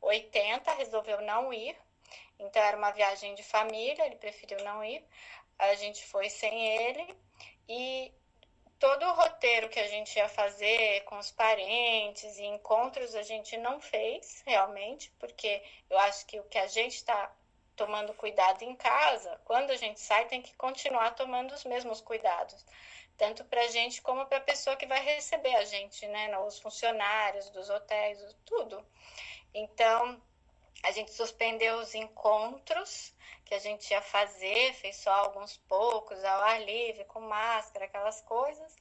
80, 0.00 0.74
resolveu 0.74 1.20
não 1.22 1.52
ir. 1.52 1.76
Então 2.40 2.60
era 2.60 2.76
uma 2.76 2.90
viagem 2.90 3.34
de 3.36 3.42
família, 3.42 4.04
ele 4.04 4.16
preferiu 4.16 4.58
não 4.64 4.84
ir. 4.84 5.04
A 5.58 5.74
gente 5.74 6.04
foi 6.06 6.28
sem 6.28 6.76
ele 6.76 7.16
e 7.68 8.12
todo 8.80 9.04
o 9.06 9.12
roteiro 9.12 9.68
que 9.68 9.78
a 9.78 9.88
gente 9.88 10.16
ia 10.16 10.28
fazer 10.28 11.04
com 11.04 11.18
os 11.18 11.30
parentes 11.30 12.38
e 12.38 12.44
encontros 12.44 13.14
a 13.14 13.22
gente 13.22 13.56
não 13.56 13.80
fez 13.80 14.42
realmente, 14.44 15.10
porque 15.18 15.62
eu 15.88 15.98
acho 15.98 16.26
que 16.26 16.38
o 16.38 16.44
que 16.44 16.58
a 16.58 16.66
gente 16.66 16.94
está 16.94 17.32
tomando 17.76 18.12
cuidado 18.14 18.62
em 18.62 18.74
casa, 18.74 19.40
quando 19.44 19.70
a 19.70 19.76
gente 19.76 20.00
sai, 20.00 20.26
tem 20.26 20.42
que 20.42 20.54
continuar 20.54 21.14
tomando 21.14 21.54
os 21.54 21.64
mesmos 21.64 22.00
cuidados 22.00 22.64
tanto 23.18 23.44
para 23.44 23.62
a 23.62 23.68
gente 23.68 24.00
como 24.00 24.24
para 24.26 24.38
a 24.38 24.40
pessoa 24.40 24.76
que 24.76 24.86
vai 24.86 25.04
receber 25.04 25.54
a 25.56 25.64
gente, 25.64 26.06
né? 26.06 26.38
Os 26.38 26.58
funcionários 26.60 27.50
dos 27.50 27.68
hotéis, 27.68 28.18
tudo. 28.46 28.82
Então, 29.52 30.22
a 30.84 30.92
gente 30.92 31.12
suspendeu 31.12 31.78
os 31.78 31.94
encontros 31.94 33.12
que 33.44 33.54
a 33.54 33.58
gente 33.58 33.90
ia 33.90 34.00
fazer, 34.00 34.74
fez 34.74 34.96
só 34.96 35.10
alguns 35.10 35.56
poucos, 35.56 36.22
ao 36.22 36.42
ar 36.42 36.62
livre, 36.62 37.04
com 37.06 37.20
máscara, 37.20 37.86
aquelas 37.86 38.20
coisas, 38.20 38.76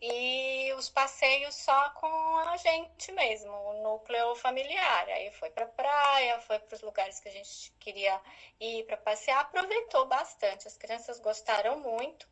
e 0.00 0.72
os 0.74 0.88
passeios 0.88 1.54
só 1.56 1.90
com 1.90 2.38
a 2.38 2.56
gente 2.56 3.12
mesmo, 3.12 3.52
o 3.52 3.82
núcleo 3.82 4.34
familiar. 4.36 5.08
Aí 5.10 5.30
foi 5.32 5.50
para 5.50 5.66
praia, 5.66 6.40
foi 6.40 6.58
para 6.60 6.76
os 6.76 6.82
lugares 6.82 7.20
que 7.20 7.28
a 7.28 7.32
gente 7.32 7.72
queria 7.80 8.20
ir 8.60 8.86
para 8.86 8.96
passear, 8.96 9.40
aproveitou 9.40 10.06
bastante. 10.06 10.68
As 10.68 10.76
crianças 10.76 11.18
gostaram 11.18 11.78
muito 11.80 12.26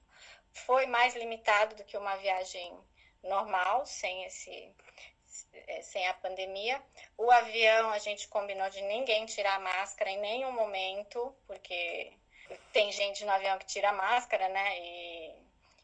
foi 0.53 0.87
mais 0.87 1.15
limitado 1.15 1.75
do 1.75 1.85
que 1.85 1.97
uma 1.97 2.17
viagem 2.17 2.79
normal, 3.23 3.87
sem 3.87 4.25
esse 4.25 4.75
é, 5.53 5.83
sem 5.83 6.07
a 6.09 6.15
pandemia. 6.15 6.83
O 7.17 7.31
avião 7.31 7.91
a 7.91 7.99
gente 7.99 8.29
combinou 8.29 8.69
de 8.71 8.83
ninguém 8.83 9.27
tirar 9.27 9.57
a 9.57 9.61
máscara 9.61 10.11
em 10.11 10.19
nenhum 10.19 10.53
momento, 10.53 11.35
porque 11.47 12.13
tem 12.73 12.91
gente 12.93 13.25
no 13.25 13.33
avião 13.33 13.59
que 13.59 13.67
tira 13.67 13.91
a 13.91 13.93
máscara, 13.93 14.49
né? 14.49 14.79
E, 14.79 15.35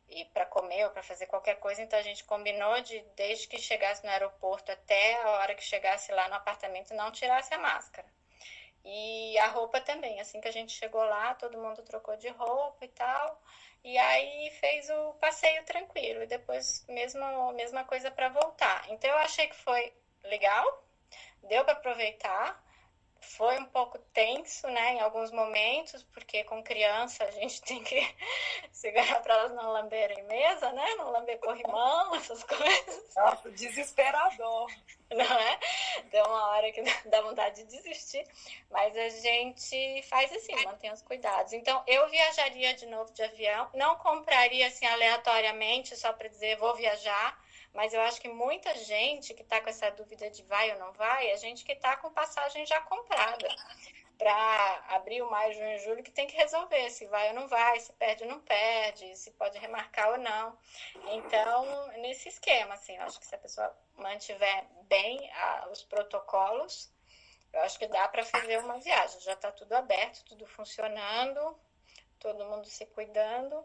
e 0.08 0.24
para 0.26 0.46
comer 0.46 0.84
ou 0.84 0.90
para 0.90 1.02
fazer 1.02 1.26
qualquer 1.26 1.56
coisa, 1.56 1.82
então 1.82 1.98
a 1.98 2.02
gente 2.02 2.24
combinou 2.24 2.80
de 2.80 3.00
desde 3.16 3.48
que 3.48 3.58
chegasse 3.58 4.04
no 4.04 4.10
aeroporto 4.10 4.70
até 4.70 5.20
a 5.22 5.30
hora 5.30 5.54
que 5.54 5.64
chegasse 5.64 6.12
lá 6.12 6.28
no 6.28 6.34
apartamento 6.34 6.94
não 6.94 7.10
tirasse 7.10 7.52
a 7.54 7.58
máscara. 7.58 8.06
E 8.88 9.36
a 9.38 9.48
roupa 9.48 9.80
também, 9.80 10.20
assim 10.20 10.40
que 10.40 10.46
a 10.46 10.52
gente 10.52 10.72
chegou 10.72 11.02
lá, 11.02 11.34
todo 11.34 11.58
mundo 11.58 11.82
trocou 11.82 12.16
de 12.16 12.28
roupa 12.28 12.84
e 12.84 12.88
tal. 12.88 13.42
E 13.82 13.98
aí 13.98 14.50
fez 14.60 14.88
o 14.88 15.14
passeio 15.14 15.64
tranquilo 15.64 16.22
e 16.22 16.26
depois 16.26 16.84
mesmo 16.88 17.52
mesma 17.52 17.84
coisa 17.84 18.12
para 18.12 18.28
voltar. 18.28 18.88
Então 18.88 19.10
eu 19.10 19.18
achei 19.18 19.48
que 19.48 19.56
foi 19.56 19.92
legal, 20.22 20.84
deu 21.42 21.64
para 21.64 21.72
aproveitar. 21.72 22.64
Foi 23.20 23.58
um 23.58 23.66
pouco 23.66 23.98
tenso, 24.12 24.66
né, 24.68 24.94
em 24.94 25.00
alguns 25.00 25.30
momentos, 25.30 26.02
porque 26.04 26.44
com 26.44 26.62
criança 26.62 27.24
a 27.24 27.30
gente 27.30 27.60
tem 27.62 27.82
que 27.82 28.00
segurar 28.72 29.22
para 29.22 29.34
elas 29.34 29.52
não 29.52 29.72
lamberem 29.72 30.22
mesa, 30.24 30.72
né, 30.72 30.94
não 30.96 31.10
lamber 31.10 31.38
corrimão, 31.40 32.14
essas 32.16 32.42
coisas. 32.44 33.14
Nossa, 33.14 33.50
desesperador. 33.50 34.70
Não 35.10 35.38
é? 35.38 35.58
Deu 36.10 36.24
uma 36.24 36.50
hora 36.50 36.72
que 36.72 36.82
dá 37.08 37.20
vontade 37.22 37.62
de 37.62 37.76
desistir, 37.76 38.26
mas 38.70 38.96
a 38.96 39.08
gente 39.08 40.02
faz 40.04 40.32
assim, 40.32 40.54
mantém 40.64 40.92
os 40.92 41.02
cuidados. 41.02 41.52
Então, 41.52 41.82
eu 41.86 42.08
viajaria 42.08 42.74
de 42.74 42.86
novo 42.86 43.12
de 43.12 43.22
avião, 43.22 43.70
não 43.74 43.96
compraria 43.96 44.66
assim 44.66 44.86
aleatoriamente 44.86 45.96
só 45.96 46.12
para 46.12 46.28
dizer 46.28 46.56
vou 46.56 46.74
viajar 46.74 47.38
mas 47.76 47.92
eu 47.92 48.00
acho 48.00 48.20
que 48.20 48.28
muita 48.28 48.74
gente 48.74 49.34
que 49.34 49.42
está 49.42 49.60
com 49.60 49.68
essa 49.68 49.90
dúvida 49.90 50.30
de 50.30 50.42
vai 50.44 50.72
ou 50.72 50.78
não 50.78 50.92
vai, 50.94 51.30
é 51.30 51.36
gente 51.36 51.62
que 51.62 51.72
está 51.72 51.94
com 51.98 52.10
passagem 52.10 52.64
já 52.64 52.80
comprada 52.80 53.46
para 54.16 54.84
abril, 54.88 55.30
maio, 55.30 55.52
junho, 55.52 55.78
julho, 55.80 56.02
que 56.02 56.10
tem 56.10 56.26
que 56.26 56.34
resolver 56.34 56.88
se 56.90 57.06
vai 57.06 57.28
ou 57.28 57.34
não 57.34 57.46
vai, 57.46 57.78
se 57.78 57.92
perde 57.92 58.24
ou 58.24 58.30
não 58.30 58.40
perde, 58.40 59.14
se 59.14 59.30
pode 59.32 59.58
remarcar 59.58 60.12
ou 60.12 60.18
não. 60.18 60.58
Então, 61.08 61.88
nesse 61.98 62.30
esquema, 62.30 62.74
assim, 62.74 62.96
eu 62.96 63.02
acho 63.02 63.20
que 63.20 63.26
se 63.26 63.34
a 63.34 63.38
pessoa 63.38 63.76
mantiver 63.94 64.66
bem 64.84 65.30
a, 65.34 65.68
os 65.70 65.82
protocolos, 65.82 66.90
eu 67.52 67.60
acho 67.60 67.78
que 67.78 67.86
dá 67.86 68.08
para 68.08 68.24
fazer 68.24 68.58
uma 68.58 68.80
viagem. 68.80 69.20
Já 69.20 69.34
está 69.34 69.52
tudo 69.52 69.74
aberto, 69.74 70.24
tudo 70.24 70.46
funcionando, 70.46 71.58
todo 72.18 72.46
mundo 72.46 72.66
se 72.68 72.86
cuidando. 72.86 73.62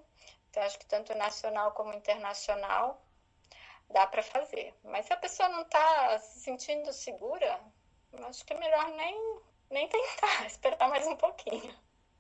Então, 0.50 0.64
acho 0.64 0.78
que 0.78 0.86
tanto 0.86 1.16
nacional 1.16 1.72
como 1.72 1.94
internacional 1.94 3.02
dá 3.92 4.08
para 4.08 4.24
fazer. 4.24 4.74
Mas 4.84 5.06
se 5.06 5.14
a 5.14 5.18
pessoa 5.18 5.50
não 5.50 5.62
está 5.62 6.20
se 6.20 6.40
sentindo 6.40 6.92
segura, 6.92 7.60
acho 8.28 8.46
que 8.46 8.54
é 8.54 8.58
melhor 8.58 8.90
nem, 8.90 9.40
nem 9.70 9.88
tentar, 9.88 10.46
esperar 10.48 10.90
mais 10.90 11.06
um 11.08 11.16
pouquinho. 11.16 11.74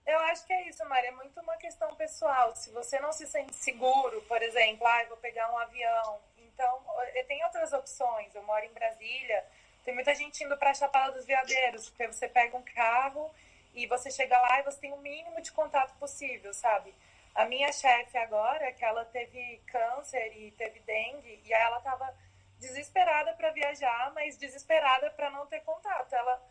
Eu 0.05 0.19
acho 0.19 0.45
que 0.45 0.53
é 0.53 0.67
isso, 0.67 0.83
Maria. 0.85 1.09
É 1.09 1.13
muito 1.13 1.39
uma 1.39 1.55
questão 1.57 1.93
pessoal. 1.95 2.55
Se 2.55 2.71
você 2.71 2.99
não 2.99 3.11
se 3.11 3.27
sente 3.27 3.55
seguro, 3.55 4.21
por 4.23 4.41
exemplo, 4.41 4.85
ah, 4.85 5.05
vou 5.07 5.17
pegar 5.17 5.51
um 5.51 5.57
avião. 5.57 6.19
Então, 6.37 6.83
tem 7.27 7.43
outras 7.45 7.71
opções. 7.71 8.33
Eu 8.33 8.43
moro 8.43 8.65
em 8.65 8.73
Brasília. 8.73 9.45
Tem 9.85 9.93
muita 9.93 10.13
gente 10.15 10.43
indo 10.43 10.57
para 10.57 10.71
a 10.71 10.73
Chapada 10.73 11.13
dos 11.13 11.25
Veadeiros, 11.25 11.89
porque 11.89 12.07
você 12.07 12.27
pega 12.27 12.57
um 12.57 12.63
carro 12.63 13.33
e 13.73 13.87
você 13.87 14.11
chega 14.11 14.39
lá 14.39 14.59
e 14.59 14.63
você 14.63 14.79
tem 14.79 14.93
o 14.93 14.97
mínimo 14.97 15.41
de 15.41 15.51
contato 15.51 15.95
possível, 15.97 16.53
sabe? 16.53 16.93
A 17.33 17.45
minha 17.45 17.71
chefe 17.71 18.17
agora, 18.17 18.71
que 18.73 18.83
ela 18.83 19.05
teve 19.05 19.61
câncer 19.67 20.38
e 20.38 20.51
teve 20.51 20.79
dengue, 20.81 21.41
e 21.45 21.53
ela 21.53 21.79
tava 21.81 22.13
desesperada 22.59 23.33
para 23.33 23.51
viajar, 23.51 24.11
mas 24.13 24.38
desesperada 24.38 25.09
para 25.11 25.29
não 25.29 25.45
ter 25.47 25.61
contato. 25.61 26.13
Ela 26.13 26.41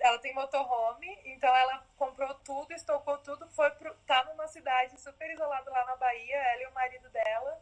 ela 0.00 0.18
tem 0.18 0.34
motorhome, 0.34 1.18
então 1.24 1.54
ela 1.54 1.82
comprou 1.96 2.34
tudo, 2.34 2.72
estocou 2.72 3.16
tudo, 3.18 3.48
foi 3.50 3.70
pro, 3.70 3.94
tá 4.06 4.24
numa 4.24 4.46
cidade 4.48 5.00
super 5.00 5.30
isolada 5.30 5.70
lá 5.70 5.84
na 5.86 5.96
Bahia, 5.96 6.36
ela 6.36 6.62
e 6.62 6.66
o 6.66 6.74
marido 6.74 7.08
dela. 7.10 7.60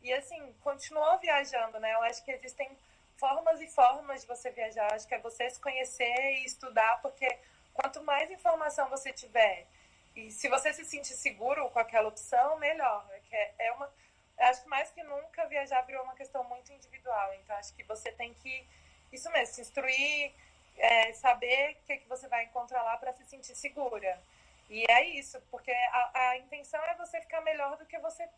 E 0.00 0.12
assim, 0.12 0.54
continuou 0.62 1.18
viajando, 1.18 1.78
né? 1.80 1.92
Eu 1.92 2.02
acho 2.02 2.24
que 2.24 2.30
existem 2.32 2.76
formas 3.16 3.60
e 3.60 3.68
formas 3.68 4.22
de 4.22 4.26
você 4.26 4.50
viajar. 4.50 4.92
Acho 4.92 5.06
que 5.06 5.14
é 5.14 5.18
você 5.18 5.48
se 5.50 5.60
conhecer 5.60 6.32
e 6.38 6.44
estudar, 6.44 7.00
porque 7.02 7.28
quanto 7.74 8.02
mais 8.02 8.30
informação 8.30 8.88
você 8.88 9.12
tiver 9.12 9.66
e 10.14 10.30
se 10.30 10.48
você 10.48 10.72
se 10.72 10.84
sente 10.84 11.08
seguro 11.08 11.68
com 11.70 11.78
aquela 11.78 12.08
opção, 12.08 12.58
melhor. 12.58 13.08
É, 13.30 13.66
é 13.66 13.72
uma, 13.72 13.90
acho 14.38 14.62
que 14.62 14.68
mais 14.68 14.90
que 14.90 15.02
nunca 15.02 15.46
viajar 15.46 15.80
virou 15.82 16.02
uma 16.04 16.14
questão 16.14 16.44
muito 16.44 16.72
individual. 16.72 17.34
Então 17.34 17.56
acho 17.56 17.74
que 17.74 17.82
você 17.84 18.12
tem 18.12 18.34
que, 18.34 18.66
isso 19.10 19.30
mesmo, 19.30 19.54
se 19.54 19.60
instruir, 19.62 20.34
é, 20.76 21.12
saber 21.14 21.72
o 21.72 21.86
que, 21.86 21.98
que 21.98 22.08
você 22.08 22.28
vai 22.28 22.44
encontrar 22.44 22.82
lá 22.82 22.96
para 22.96 23.12
se 23.12 23.24
sentir 23.24 23.54
segura. 23.54 24.22
E 24.68 24.84
é 24.90 25.04
isso, 25.18 25.40
porque 25.50 25.70
a, 25.70 26.28
a 26.28 26.38
intenção 26.38 26.82
é 26.84 26.94
você 26.94 27.20
ficar 27.20 27.40
melhor 27.40 27.76
do 27.76 27.86
que 27.86 27.98
você 27.98 28.28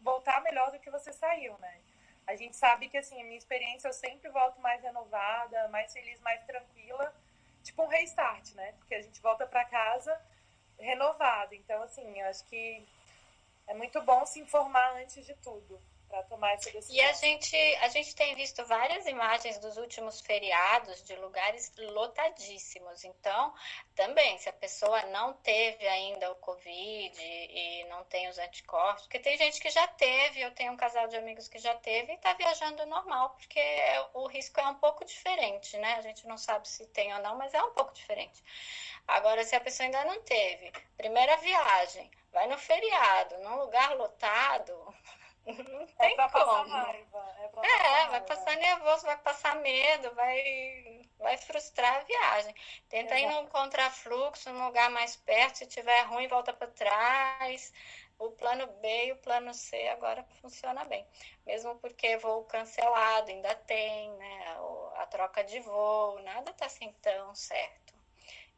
voltar 0.00 0.40
melhor 0.42 0.70
do 0.72 0.78
que 0.78 0.90
você 0.90 1.12
saiu, 1.12 1.56
né? 1.58 1.80
A 2.26 2.34
gente 2.34 2.56
sabe 2.56 2.88
que 2.88 2.96
assim, 2.96 3.20
a 3.20 3.24
minha 3.24 3.36
experiência 3.36 3.88
eu 3.88 3.92
sempre 3.92 4.28
volto 4.30 4.58
mais 4.60 4.82
renovada, 4.82 5.68
mais 5.68 5.92
feliz, 5.92 6.18
mais 6.20 6.42
tranquila, 6.44 7.14
tipo 7.62 7.82
um 7.82 7.86
restart, 7.86 8.54
né? 8.54 8.72
Porque 8.78 8.94
a 8.94 9.02
gente 9.02 9.20
volta 9.20 9.46
para 9.46 9.64
casa 9.66 10.18
renovado. 10.78 11.54
Então, 11.54 11.82
assim, 11.82 12.20
eu 12.20 12.26
acho 12.26 12.44
que 12.44 12.86
é 13.66 13.74
muito 13.74 14.00
bom 14.02 14.24
se 14.26 14.40
informar 14.40 14.96
antes 14.96 15.24
de 15.26 15.34
tudo 15.34 15.80
para 16.08 16.22
tomar 16.24 16.52
essa 16.52 16.70
decisão. 16.70 16.94
E 16.94 17.00
a 17.00 17.12
gente, 17.12 17.56
a 17.56 17.88
gente 17.88 18.14
tem 18.14 18.34
visto 18.34 18.64
várias 18.64 19.06
imagens 19.06 19.58
dos 19.58 19.76
últimos 19.76 20.20
feriados 20.20 21.02
de 21.04 21.16
lugares 21.16 21.72
lotadíssimos. 21.76 23.04
Então, 23.04 23.52
também, 23.94 24.38
se 24.38 24.48
a 24.48 24.52
pessoa 24.52 25.02
não 25.06 25.32
teve 25.34 25.86
ainda 25.86 26.30
o 26.30 26.36
Covid 26.36 27.20
e 27.20 27.84
não 27.88 28.04
tem 28.04 28.28
os 28.28 28.38
anticorpos, 28.38 29.02
porque 29.02 29.18
tem 29.18 29.36
gente 29.36 29.60
que 29.60 29.70
já 29.70 29.86
teve, 29.88 30.40
eu 30.40 30.52
tenho 30.52 30.72
um 30.72 30.76
casal 30.76 31.08
de 31.08 31.16
amigos 31.16 31.48
que 31.48 31.58
já 31.58 31.74
teve 31.74 32.12
e 32.12 32.16
está 32.16 32.32
viajando 32.34 32.86
normal, 32.86 33.30
porque 33.30 33.60
o 34.14 34.26
risco 34.26 34.60
é 34.60 34.66
um 34.68 34.76
pouco 34.76 35.04
diferente, 35.04 35.76
né? 35.78 35.94
A 35.94 36.02
gente 36.02 36.26
não 36.26 36.38
sabe 36.38 36.68
se 36.68 36.86
tem 36.86 37.12
ou 37.14 37.20
não, 37.20 37.36
mas 37.36 37.52
é 37.52 37.62
um 37.62 37.72
pouco 37.72 37.92
diferente. 37.92 38.42
Agora, 39.08 39.44
se 39.44 39.54
a 39.54 39.60
pessoa 39.60 39.86
ainda 39.86 40.04
não 40.04 40.20
teve, 40.22 40.72
primeira 40.96 41.36
viagem, 41.36 42.10
vai 42.32 42.46
no 42.48 42.58
feriado, 42.58 43.38
num 43.38 43.56
lugar 43.56 43.94
lotado, 43.96 44.94
não 45.46 45.82
é 45.82 45.86
tem 45.86 46.12
é 46.12 46.14
pra 46.14 46.28
como. 46.28 46.44
Passar 46.44 46.64
raiva, 46.64 47.34
é, 47.38 47.48
pra 47.48 47.62
é 47.62 47.78
passar 47.78 48.10
vai 48.10 48.20
passar 48.22 48.56
nervoso, 48.56 49.06
vai 49.06 49.16
passar 49.18 49.56
medo, 49.56 50.14
vai. 50.14 51.02
vai 51.18 51.36
frustrar 51.38 51.96
a 51.96 52.04
viagem. 52.04 52.54
Tenta 52.88 53.18
ir 53.18 53.26
num 53.26 53.46
contrafluxo, 53.46 54.52
num 54.52 54.66
lugar 54.66 54.90
mais 54.90 55.16
perto, 55.16 55.58
se 55.58 55.66
tiver 55.66 56.02
ruim, 56.02 56.26
volta 56.28 56.52
para 56.52 56.68
trás. 56.68 57.72
O 58.18 58.30
plano 58.30 58.66
B 58.66 59.06
e 59.06 59.12
o 59.12 59.16
plano 59.16 59.52
C 59.54 59.88
agora 59.88 60.24
funciona 60.40 60.84
bem. 60.84 61.06
Mesmo 61.46 61.76
porque 61.78 62.16
voo 62.16 62.44
cancelado 62.44 63.30
ainda 63.30 63.54
tem, 63.54 64.10
né? 64.12 64.56
A 64.96 65.06
troca 65.06 65.44
de 65.44 65.60
voo, 65.60 66.18
nada 66.22 66.52
tá 66.54 66.66
assim 66.66 66.92
tão 67.02 67.34
certo. 67.34 67.95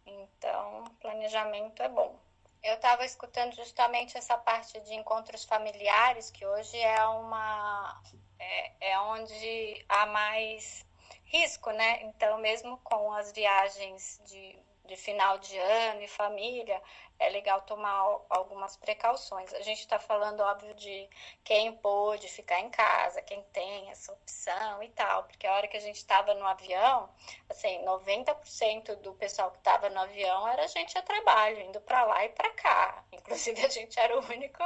Então, 0.09 0.85
planejamento 1.01 1.83
é 1.83 1.89
bom. 1.89 2.19
Eu 2.63 2.75
estava 2.75 3.05
escutando 3.05 3.55
justamente 3.55 4.17
essa 4.19 4.37
parte 4.37 4.81
de 4.81 4.95
encontros 4.95 5.45
familiares, 5.45 6.31
que 6.31 6.45
hoje 6.45 6.77
é 6.79 7.05
uma 7.07 8.03
é, 8.39 8.93
é 8.93 9.01
onde 9.01 9.85
há 9.89 10.07
mais 10.07 10.85
risco, 11.25 11.71
né? 11.71 12.03
Então, 12.03 12.39
mesmo 12.39 12.79
com 12.79 13.13
as 13.13 13.33
viagens 13.33 14.21
de, 14.27 14.59
de 14.89 14.97
final 14.97 15.39
de 15.39 15.57
ano 15.59 16.03
e 16.03 16.09
família, 16.09 16.83
é 17.19 17.29
legal 17.29 17.61
tomar 17.63 18.21
algumas 18.31 18.77
precauções. 18.77 19.53
A 19.53 19.61
gente 19.61 19.81
está 19.81 19.99
falando, 19.99 20.41
óbvio, 20.41 20.75
de 20.75 21.09
quem 21.45 21.73
pôde 21.75 22.27
ficar 22.29 22.61
em 22.61 22.71
casa, 22.71 23.21
quem 23.23 23.43
tem 23.53 23.91
essa 23.91 24.13
opção 24.13 24.83
e 24.83 24.89
tal, 24.91 25.25
porque 25.25 25.47
a 25.47 25.55
hora 25.55 25.69
que 25.69 25.77
a 25.77 25.81
gente 25.81 25.97
estava 25.97 26.33
no 26.35 26.47
avião, 26.47 27.09
assim, 27.49 27.85
90% 27.85 28.97
do 28.97 29.13
pessoal 29.15 29.51
que 29.51 29.59
estava 29.59 29.91
no 29.91 30.01
avião 30.01 30.49
era 30.49 30.67
gente 30.69 30.97
a 30.97 31.03
trabalho, 31.03 31.61
indo 31.61 31.81
para 31.83 32.05
lá 32.05 32.25
e 32.25 32.31
para 32.31 32.51
cá. 32.55 33.05
Inclusive, 33.13 33.65
a 33.67 33.69
gente 33.69 33.99
era 34.01 34.19
o 34.19 34.25
único, 34.25 34.63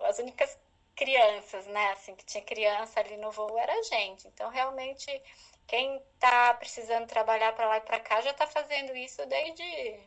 as 0.00 0.18
únicas 0.18 0.58
crianças, 0.94 1.66
né? 1.68 1.92
Assim, 1.92 2.14
que 2.16 2.24
tinha 2.24 2.42
criança 2.42 3.00
ali 3.00 3.16
no 3.16 3.30
voo 3.30 3.56
era 3.56 3.72
a 3.72 3.82
gente. 3.82 4.26
Então, 4.26 4.50
realmente, 4.50 5.22
quem 5.68 6.02
está 6.14 6.54
precisando 6.54 7.06
trabalhar 7.06 7.52
para 7.54 7.68
lá 7.68 7.76
e 7.76 7.82
para 7.82 8.00
cá 8.00 8.20
já 8.22 8.30
está 8.30 8.46
fazendo 8.46 8.96
isso 8.96 9.24
desde 9.26 10.00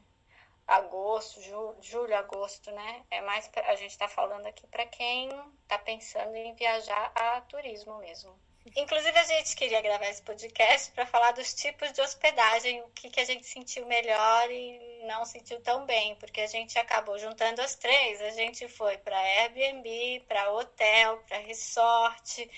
agosto, 0.67 1.39
julho, 1.81 2.17
agosto, 2.17 2.71
né? 2.71 3.03
É 3.11 3.21
mais 3.21 3.47
pra, 3.47 3.71
a 3.71 3.75
gente 3.75 3.91
está 3.91 4.07
falando 4.07 4.47
aqui 4.47 4.65
para 4.67 4.85
quem 4.87 5.29
está 5.61 5.77
pensando 5.77 6.35
em 6.35 6.53
viajar 6.55 7.11
a 7.15 7.41
turismo 7.41 7.97
mesmo. 7.99 8.37
Inclusive, 8.75 9.17
a 9.17 9.23
gente 9.23 9.55
queria 9.55 9.81
gravar 9.81 10.05
esse 10.07 10.21
podcast 10.21 10.91
para 10.91 11.05
falar 11.05 11.31
dos 11.31 11.53
tipos 11.53 11.91
de 11.91 12.01
hospedagem, 12.01 12.81
o 12.81 12.89
que, 12.89 13.09
que 13.09 13.19
a 13.19 13.25
gente 13.25 13.45
sentiu 13.45 13.87
melhor 13.87 14.51
e 14.51 15.03
não 15.07 15.25
sentiu 15.25 15.59
tão 15.61 15.85
bem, 15.85 16.15
porque 16.15 16.41
a 16.41 16.47
gente 16.47 16.77
acabou 16.77 17.17
juntando 17.17 17.61
as 17.61 17.75
três. 17.75 18.21
A 18.21 18.29
gente 18.31 18.67
foi 18.67 18.97
para 18.99 19.17
Airbnb, 19.17 20.23
para 20.27 20.51
hotel, 20.51 21.17
para 21.27 21.39
resort, 21.39 22.49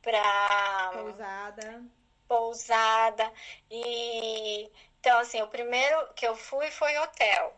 para 0.00 0.90
pousada. 0.92 1.84
Pousada. 2.28 3.32
E 3.70 4.70
então, 5.00 5.18
assim, 5.20 5.40
o 5.42 5.48
primeiro 5.48 6.12
que 6.14 6.26
eu 6.26 6.36
fui 6.36 6.70
foi 6.70 6.96
hotel. 6.98 7.56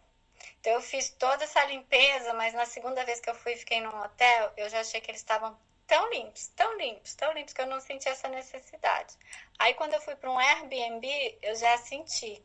Então, 0.61 0.73
eu 0.75 0.81
fiz 0.81 1.11
toda 1.11 1.45
essa 1.45 1.65
limpeza, 1.65 2.33
mas 2.35 2.55
na 2.55 2.67
segunda 2.67 3.05
vez 3.05 3.21
que 3.21 3.31
eu 3.31 3.35
fui 3.35 3.57
fiquei 3.57 3.81
num 3.81 3.99
hotel, 4.03 4.53
eu 4.57 4.69
já 4.69 4.81
achei 4.81 5.01
que 5.01 5.11
eles 5.11 5.21
estavam 5.21 5.59
tão 5.87 6.09
limpos, 6.11 6.49
tão 6.49 6.77
limpos, 6.77 7.15
tão 7.15 7.33
limpos 7.33 7.53
que 7.53 7.61
eu 7.61 7.67
não 7.67 7.81
senti 7.81 8.09
essa 8.09 8.29
necessidade. 8.29 9.17
Aí 9.59 9.75
quando 9.75 9.95
eu 9.95 10.01
fui 10.01 10.15
para 10.15 10.31
um 10.31 10.39
Airbnb, 10.39 11.39
eu 11.43 11.57
já 11.57 11.77
senti. 11.79 12.41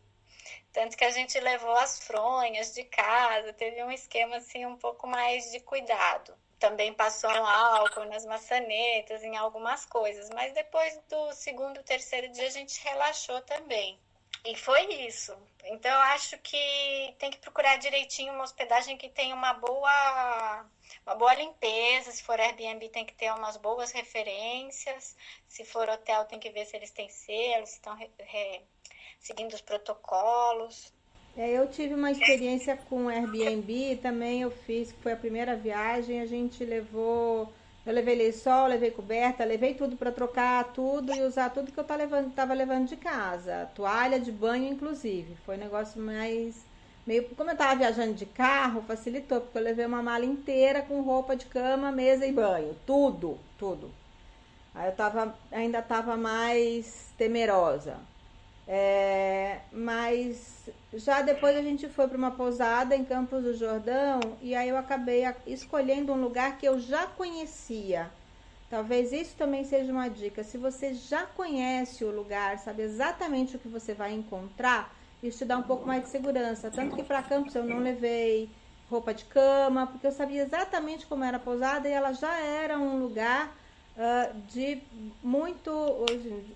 Tanto 0.73 0.97
que 0.97 1.05
a 1.05 1.11
gente 1.11 1.39
levou 1.39 1.75
as 1.75 1.99
fronhas 1.99 2.73
de 2.73 2.83
casa, 2.85 3.53
teve 3.53 3.83
um 3.83 3.91
esquema 3.91 4.37
assim 4.37 4.65
um 4.65 4.77
pouco 4.77 5.05
mais 5.07 5.51
de 5.51 5.59
cuidado. 5.59 6.35
Também 6.59 6.93
passou 6.93 7.29
álcool 7.29 8.05
nas 8.05 8.25
maçanetas, 8.25 9.23
em 9.23 9.35
algumas 9.35 9.85
coisas, 9.85 10.29
mas 10.29 10.53
depois 10.53 10.97
do 11.09 11.33
segundo, 11.33 11.83
terceiro 11.83 12.31
dia 12.31 12.47
a 12.47 12.51
gente 12.51 12.81
relaxou 12.83 13.41
também. 13.41 13.99
E 14.45 14.55
foi 14.55 14.85
isso. 15.07 15.35
Então 15.63 15.91
eu 15.91 15.99
acho 16.01 16.37
que 16.37 17.15
tem 17.17 17.31
que 17.31 17.39
procurar 17.39 17.77
direitinho 17.77 18.31
uma 18.33 18.43
hospedagem 18.43 18.95
que 18.95 19.09
tenha 19.09 19.33
uma 19.33 19.53
boa 19.53 20.65
uma 21.03 21.15
boa 21.15 21.33
limpeza. 21.33 22.11
Se 22.11 22.23
for 22.23 22.39
Airbnb, 22.39 22.89
tem 22.89 23.05
que 23.05 23.13
ter 23.15 23.31
umas 23.33 23.57
boas 23.57 23.91
referências. 23.91 25.15
Se 25.47 25.65
for 25.65 25.89
hotel, 25.89 26.25
tem 26.25 26.39
que 26.39 26.51
ver 26.51 26.65
se 26.65 26.75
eles 26.75 26.91
têm 26.91 27.09
selos, 27.09 27.69
se 27.69 27.75
estão 27.77 27.97
seguindo 29.19 29.53
os 29.53 29.61
protocolos. 29.61 30.93
É, 31.37 31.51
eu 31.51 31.67
tive 31.67 31.93
uma 31.93 32.11
experiência 32.11 32.77
com 32.89 33.09
Airbnb 33.09 33.97
também. 34.01 34.41
Eu 34.41 34.51
fiz, 34.51 34.91
foi 35.01 35.11
a 35.11 35.17
primeira 35.17 35.55
viagem. 35.55 36.21
A 36.21 36.25
gente 36.25 36.63
levou, 36.63 37.51
eu 37.85 37.93
levei 37.93 38.15
lençol, 38.15 38.67
levei 38.67 38.91
coberta, 38.91 39.43
levei 39.43 39.73
tudo 39.73 39.97
para 39.97 40.11
trocar 40.11 40.63
tudo 40.73 41.13
e 41.13 41.21
usar 41.23 41.49
tudo 41.49 41.71
que 41.71 41.77
eu 41.77 41.83
tava 41.83 42.03
levando, 42.03 42.33
tava 42.33 42.53
levando 42.53 42.87
de 42.87 42.95
casa, 42.95 43.69
toalha 43.75 44.19
de 44.19 44.31
banho 44.31 44.71
inclusive. 44.71 45.35
Foi 45.45 45.55
um 45.57 45.59
negócio 45.59 46.01
mais 46.01 46.65
meio 47.05 47.23
como 47.35 47.51
eu 47.51 47.57
tava 47.57 47.75
viajando 47.75 48.13
de 48.13 48.25
carro, 48.25 48.81
facilitou, 48.83 49.41
porque 49.41 49.57
eu 49.57 49.63
levei 49.63 49.85
uma 49.85 50.01
mala 50.01 50.25
inteira 50.25 50.81
com 50.81 51.01
roupa 51.01 51.35
de 51.35 51.45
cama, 51.45 51.91
mesa 51.91 52.25
e 52.25 52.31
banho, 52.31 52.75
tudo, 52.85 53.37
tudo. 53.57 53.91
Aí 54.73 54.89
eu 54.89 54.95
tava, 54.95 55.37
ainda 55.51 55.81
tava 55.81 56.17
mais 56.17 57.13
temerosa. 57.17 57.97
É, 58.67 59.59
mas 59.71 60.69
já 60.91 61.21
depois 61.21 61.55
a 61.55 61.61
gente 61.61 61.87
foi 61.87 62.07
para 62.07 62.17
uma 62.17 62.31
pousada 62.31 62.95
em 62.95 63.05
Campos 63.05 63.43
do 63.43 63.53
Jordão 63.53 64.19
e 64.41 64.55
aí 64.55 64.69
eu 64.69 64.77
acabei 64.77 65.23
escolhendo 65.45 66.11
um 66.11 66.21
lugar 66.21 66.57
que 66.57 66.67
eu 66.67 66.79
já 66.79 67.05
conhecia. 67.05 68.09
Talvez 68.69 69.13
isso 69.13 69.35
também 69.37 69.63
seja 69.63 69.91
uma 69.91 70.09
dica. 70.09 70.43
Se 70.43 70.57
você 70.57 70.95
já 70.95 71.25
conhece 71.27 72.03
o 72.03 72.09
lugar, 72.09 72.57
sabe 72.57 72.81
exatamente 72.81 73.55
o 73.55 73.59
que 73.59 73.67
você 73.67 73.93
vai 73.93 74.13
encontrar, 74.13 74.93
isso 75.21 75.39
te 75.39 75.45
dá 75.45 75.57
um 75.57 75.63
pouco 75.63 75.85
mais 75.85 76.03
de 76.03 76.09
segurança. 76.09 76.71
Tanto 76.71 76.95
que 76.95 77.03
para 77.03 77.21
Campos 77.21 77.53
eu 77.53 77.63
não 77.63 77.79
levei 77.79 78.49
roupa 78.89 79.13
de 79.13 79.25
cama, 79.25 79.87
porque 79.87 80.07
eu 80.07 80.11
sabia 80.11 80.43
exatamente 80.43 81.05
como 81.05 81.23
era 81.23 81.37
a 81.37 81.39
pousada 81.39 81.87
e 81.87 81.91
ela 81.91 82.13
já 82.13 82.39
era 82.39 82.77
um 82.77 82.99
lugar 82.99 83.55
uh, 83.95 84.41
de 84.47 84.81
muito 85.23 86.05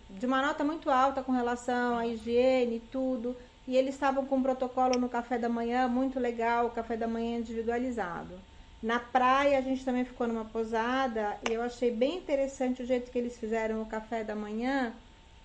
de 0.10 0.26
uma 0.26 0.42
nota 0.42 0.64
muito 0.64 0.90
alta 0.90 1.24
com 1.24 1.32
relação 1.32 1.98
à 1.98 2.08
higiene 2.08 2.78
e 2.78 2.80
tudo. 2.80 3.36
E 3.68 3.78
eles 3.78 3.94
estavam 3.94 4.26
com 4.26 4.38
um 4.38 4.44
protocolo 4.44 5.00
no 5.00 5.10
café 5.10 5.38
da 5.38 5.50
manhã 5.50 5.88
muito 5.88 6.20
legal, 6.20 6.72
café 6.72 6.98
da 6.98 7.08
manhã 7.08 7.38
individualizado. 7.38 8.40
Na 8.82 9.00
praia 9.00 9.58
a 9.58 9.62
gente 9.62 9.84
também 9.86 10.06
ficou 10.06 10.28
numa 10.28 10.46
pousada 10.46 11.38
e 11.48 11.54
eu 11.54 11.62
achei 11.62 11.92
bem 11.92 12.18
interessante 12.18 12.82
o 12.82 12.86
jeito 12.86 13.12
que 13.12 13.18
eles 13.18 13.38
fizeram 13.38 13.82
o 13.82 13.86
café 13.86 14.24
da 14.24 14.36
manhã, 14.36 14.94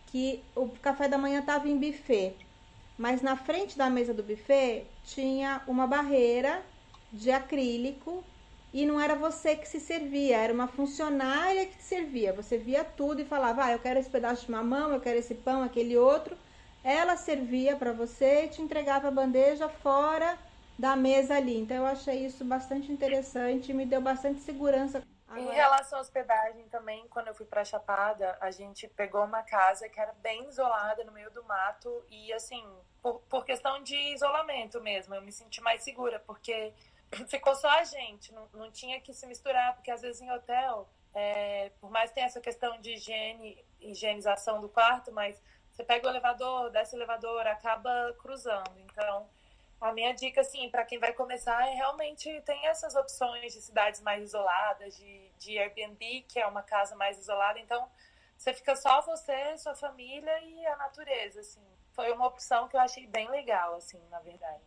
que 0.06 0.42
o 0.54 0.68
café 0.68 1.08
da 1.08 1.18
manhã 1.18 1.40
estava 1.40 1.68
em 1.68 1.78
buffet. 1.78 2.36
Mas 2.96 3.20
na 3.20 3.36
frente 3.36 3.76
da 3.76 3.90
mesa 3.90 4.14
do 4.14 4.22
buffet 4.22 4.86
tinha 5.02 5.62
uma 5.66 5.86
barreira 5.86 6.64
de 7.12 7.30
acrílico 7.30 8.24
e 8.74 8.84
não 8.84 9.00
era 9.00 9.14
você 9.14 9.54
que 9.54 9.68
se 9.68 9.78
servia, 9.78 10.36
era 10.36 10.52
uma 10.52 10.66
funcionária 10.66 11.64
que 11.64 11.76
te 11.76 11.84
servia. 11.84 12.32
Você 12.32 12.58
via 12.58 12.82
tudo 12.82 13.22
e 13.22 13.24
falava: 13.24 13.66
ah, 13.66 13.72
eu 13.72 13.78
quero 13.78 14.00
esse 14.00 14.10
pedaço 14.10 14.46
de 14.46 14.50
mamão, 14.50 14.92
eu 14.92 15.00
quero 15.00 15.16
esse 15.16 15.32
pão, 15.32 15.62
aquele 15.62 15.96
outro. 15.96 16.36
Ela 16.82 17.16
servia 17.16 17.76
para 17.76 17.92
você 17.92 18.44
e 18.44 18.48
te 18.48 18.60
entregava 18.60 19.06
a 19.06 19.12
bandeja 19.12 19.68
fora 19.68 20.36
da 20.76 20.96
mesa 20.96 21.36
ali. 21.36 21.56
Então 21.56 21.76
eu 21.76 21.86
achei 21.86 22.26
isso 22.26 22.44
bastante 22.44 22.90
interessante 22.90 23.70
e 23.70 23.74
me 23.74 23.86
deu 23.86 24.00
bastante 24.00 24.40
segurança 24.40 25.00
Agora... 25.26 25.52
Em 25.52 25.54
relação 25.54 25.98
à 25.98 26.02
hospedagem 26.02 26.68
também, 26.68 27.06
quando 27.08 27.28
eu 27.28 27.34
fui 27.34 27.46
para 27.46 27.64
Chapada, 27.64 28.36
a 28.40 28.50
gente 28.50 28.86
pegou 28.88 29.24
uma 29.24 29.42
casa 29.42 29.88
que 29.88 29.98
era 29.98 30.12
bem 30.22 30.48
isolada 30.48 31.02
no 31.02 31.12
meio 31.12 31.30
do 31.30 31.42
mato 31.44 32.04
e 32.08 32.32
assim, 32.32 32.64
por, 33.02 33.20
por 33.28 33.44
questão 33.44 33.82
de 33.82 33.96
isolamento 34.14 34.80
mesmo, 34.80 35.14
eu 35.14 35.22
me 35.22 35.32
senti 35.32 35.60
mais 35.60 35.82
segura, 35.82 36.20
porque 36.20 36.72
ficou 37.28 37.54
só 37.54 37.68
a 37.68 37.84
gente, 37.84 38.32
não, 38.32 38.48
não 38.52 38.70
tinha 38.70 39.00
que 39.00 39.12
se 39.12 39.26
misturar, 39.26 39.74
porque 39.74 39.90
às 39.90 40.02
vezes 40.02 40.20
em 40.20 40.30
hotel, 40.30 40.88
é, 41.14 41.70
por 41.80 41.90
mais 41.90 42.10
que 42.10 42.16
tenha 42.16 42.26
essa 42.26 42.40
questão 42.40 42.80
de 42.80 42.92
higiene, 42.94 43.64
higienização 43.80 44.60
do 44.60 44.68
quarto, 44.68 45.12
mas 45.12 45.40
você 45.72 45.84
pega 45.84 46.06
o 46.06 46.10
elevador, 46.10 46.70
desce 46.70 46.94
o 46.94 46.98
elevador, 46.98 47.46
acaba 47.46 48.14
cruzando. 48.20 48.78
Então, 48.78 49.28
a 49.80 49.92
minha 49.92 50.12
dica, 50.14 50.40
assim, 50.40 50.70
para 50.70 50.84
quem 50.84 50.98
vai 50.98 51.12
começar 51.12 51.68
é 51.68 51.74
realmente 51.74 52.40
tem 52.42 52.66
essas 52.66 52.94
opções 52.94 53.52
de 53.52 53.60
cidades 53.60 54.00
mais 54.00 54.22
isoladas, 54.22 54.96
de, 54.96 55.28
de 55.38 55.58
Airbnb, 55.58 56.24
que 56.28 56.38
é 56.38 56.46
uma 56.46 56.62
casa 56.62 56.94
mais 56.96 57.18
isolada. 57.18 57.58
Então, 57.58 57.88
você 58.36 58.52
fica 58.52 58.76
só 58.76 59.00
você, 59.02 59.56
sua 59.58 59.74
família 59.74 60.40
e 60.40 60.66
a 60.66 60.76
natureza, 60.76 61.40
assim. 61.40 61.64
Foi 61.92 62.10
uma 62.12 62.26
opção 62.26 62.68
que 62.68 62.76
eu 62.76 62.80
achei 62.80 63.06
bem 63.06 63.28
legal, 63.28 63.74
assim, 63.74 64.00
na 64.10 64.20
verdade. 64.20 64.62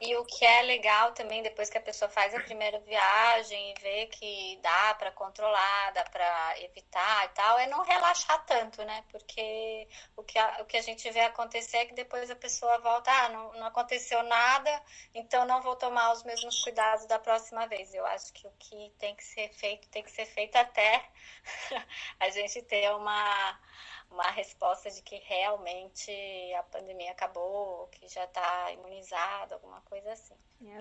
E 0.00 0.14
o 0.16 0.24
que 0.24 0.44
é 0.44 0.62
legal 0.62 1.12
também, 1.12 1.42
depois 1.42 1.70
que 1.70 1.78
a 1.78 1.80
pessoa 1.80 2.08
faz 2.08 2.34
a 2.34 2.40
primeira 2.40 2.78
viagem 2.80 3.70
e 3.70 3.80
vê 3.80 4.06
que 4.06 4.58
dá 4.62 4.94
para 4.94 5.10
controlar, 5.12 5.92
dá 5.92 6.04
para 6.04 6.60
evitar 6.60 7.24
e 7.26 7.28
tal, 7.30 7.58
é 7.58 7.66
não 7.66 7.82
relaxar 7.82 8.44
tanto, 8.44 8.84
né? 8.84 9.04
Porque 9.10 9.88
o 10.16 10.22
que, 10.22 10.38
a, 10.38 10.58
o 10.60 10.66
que 10.66 10.76
a 10.76 10.82
gente 10.82 11.10
vê 11.10 11.20
acontecer 11.20 11.78
é 11.78 11.86
que 11.86 11.94
depois 11.94 12.30
a 12.30 12.36
pessoa 12.36 12.78
volta, 12.80 13.10
ah, 13.10 13.28
não, 13.30 13.52
não 13.54 13.66
aconteceu 13.66 14.22
nada, 14.24 14.82
então 15.14 15.46
não 15.46 15.62
vou 15.62 15.76
tomar 15.76 16.12
os 16.12 16.22
mesmos 16.22 16.62
cuidados 16.62 17.06
da 17.06 17.18
próxima 17.18 17.66
vez. 17.66 17.94
Eu 17.94 18.04
acho 18.06 18.32
que 18.32 18.46
o 18.46 18.52
que 18.58 18.92
tem 18.98 19.14
que 19.14 19.24
ser 19.24 19.48
feito, 19.54 19.88
tem 19.88 20.02
que 20.02 20.10
ser 20.10 20.26
feito 20.26 20.56
até 20.56 21.04
a 22.20 22.28
gente 22.30 22.62
ter 22.62 22.90
uma 22.94 23.58
uma 24.12 24.30
resposta 24.30 24.90
de 24.90 25.02
que 25.02 25.16
realmente 25.24 26.12
a 26.54 26.62
pandemia 26.64 27.12
acabou, 27.12 27.88
que 27.88 28.06
já 28.08 28.24
está 28.24 28.70
alguma 29.52 29.80
coisa 29.82 30.12
assim, 30.12 30.34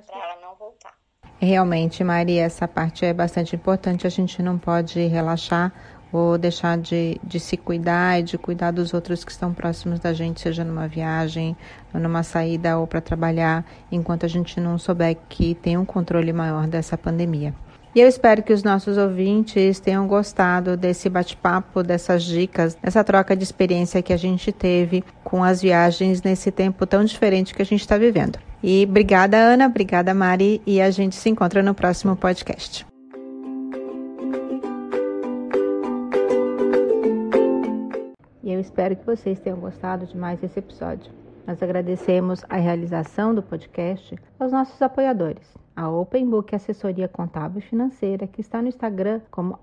para 0.08 0.24
ela 0.24 0.42
não 0.42 0.56
voltar. 0.56 0.96
Realmente, 1.40 2.04
Maria, 2.04 2.44
essa 2.44 2.68
parte 2.68 3.06
é 3.06 3.14
bastante 3.14 3.56
importante. 3.56 4.06
A 4.06 4.10
gente 4.10 4.42
não 4.44 4.58
pode 4.58 5.00
relaxar 5.08 5.74
ou 6.12 6.38
deixar 6.38 6.78
de, 6.78 7.20
de 7.24 7.40
se 7.40 7.56
cuidar 7.56 8.20
e 8.20 8.24
de 8.24 8.38
cuidar 8.38 8.72
dos 8.72 8.94
outros 8.94 9.24
que 9.24 9.32
estão 9.32 9.54
próximos 9.54 10.00
da 10.00 10.14
gente, 10.14 10.42
seja 10.42 10.64
numa 10.64 10.88
viagem, 10.88 11.56
numa 11.94 12.22
saída 12.22 12.78
ou 12.78 12.86
para 12.86 13.00
trabalhar, 13.00 13.66
enquanto 13.92 14.26
a 14.26 14.30
gente 14.30 14.60
não 14.60 14.78
souber 14.78 15.18
que 15.30 15.56
tem 15.56 15.78
um 15.78 15.86
controle 15.86 16.34
maior 16.34 16.68
dessa 16.68 16.98
pandemia. 16.98 17.56
E 17.94 18.00
eu 18.00 18.08
espero 18.08 18.42
que 18.42 18.54
os 18.54 18.64
nossos 18.64 18.98
ouvintes 18.98 19.82
tenham 19.82 20.08
gostado 20.08 20.78
desse 20.78 21.10
bate-papo, 21.10 21.84
dessas 21.84 22.24
dicas, 22.24 22.74
dessa 22.76 23.04
troca 23.04 23.36
de 23.36 23.44
experiência 23.44 24.02
que 24.02 24.14
a 24.14 24.18
gente 24.18 24.50
teve 24.54 25.04
com 25.26 25.44
as 25.44 25.62
viagens 25.62 26.22
nesse 26.22 26.52
tempo 26.52 26.86
tão 26.86 27.04
diferente 27.04 27.54
que 27.54 27.62
a 27.62 27.66
gente 27.66 27.82
está 27.82 27.98
vivendo. 27.98 28.40
E 28.64 28.86
obrigada, 28.88 29.38
Ana, 29.38 29.66
obrigada, 29.66 30.14
Mari, 30.14 30.62
e 30.66 30.80
a 30.80 30.90
gente 30.90 31.16
se 31.16 31.30
encontra 31.30 31.62
no 31.62 31.74
próximo 31.74 32.16
podcast. 32.16 32.86
E 38.42 38.54
eu 38.54 38.60
espero 38.62 38.96
que 38.96 39.06
vocês 39.06 39.38
tenham 39.40 39.60
gostado 39.60 40.06
de 40.06 40.16
mais 40.16 40.42
esse 40.42 40.60
episódio. 40.60 41.12
Nós 41.46 41.62
agradecemos 41.62 42.42
a 42.48 42.56
realização 42.56 43.36
do 43.36 43.44
podcast 43.44 44.16
aos 44.40 44.54
nossos 44.54 44.82
apoiadores, 44.82 45.46
a 45.76 45.90
Open 45.90 46.30
Book 46.30 46.56
Assessoria 46.56 47.08
Contábil 47.08 47.62
Financeira, 47.62 48.28
que 48.28 48.42
está 48.42 48.62
no 48.62 48.68
Instagram 48.68 49.22
como 49.32 49.58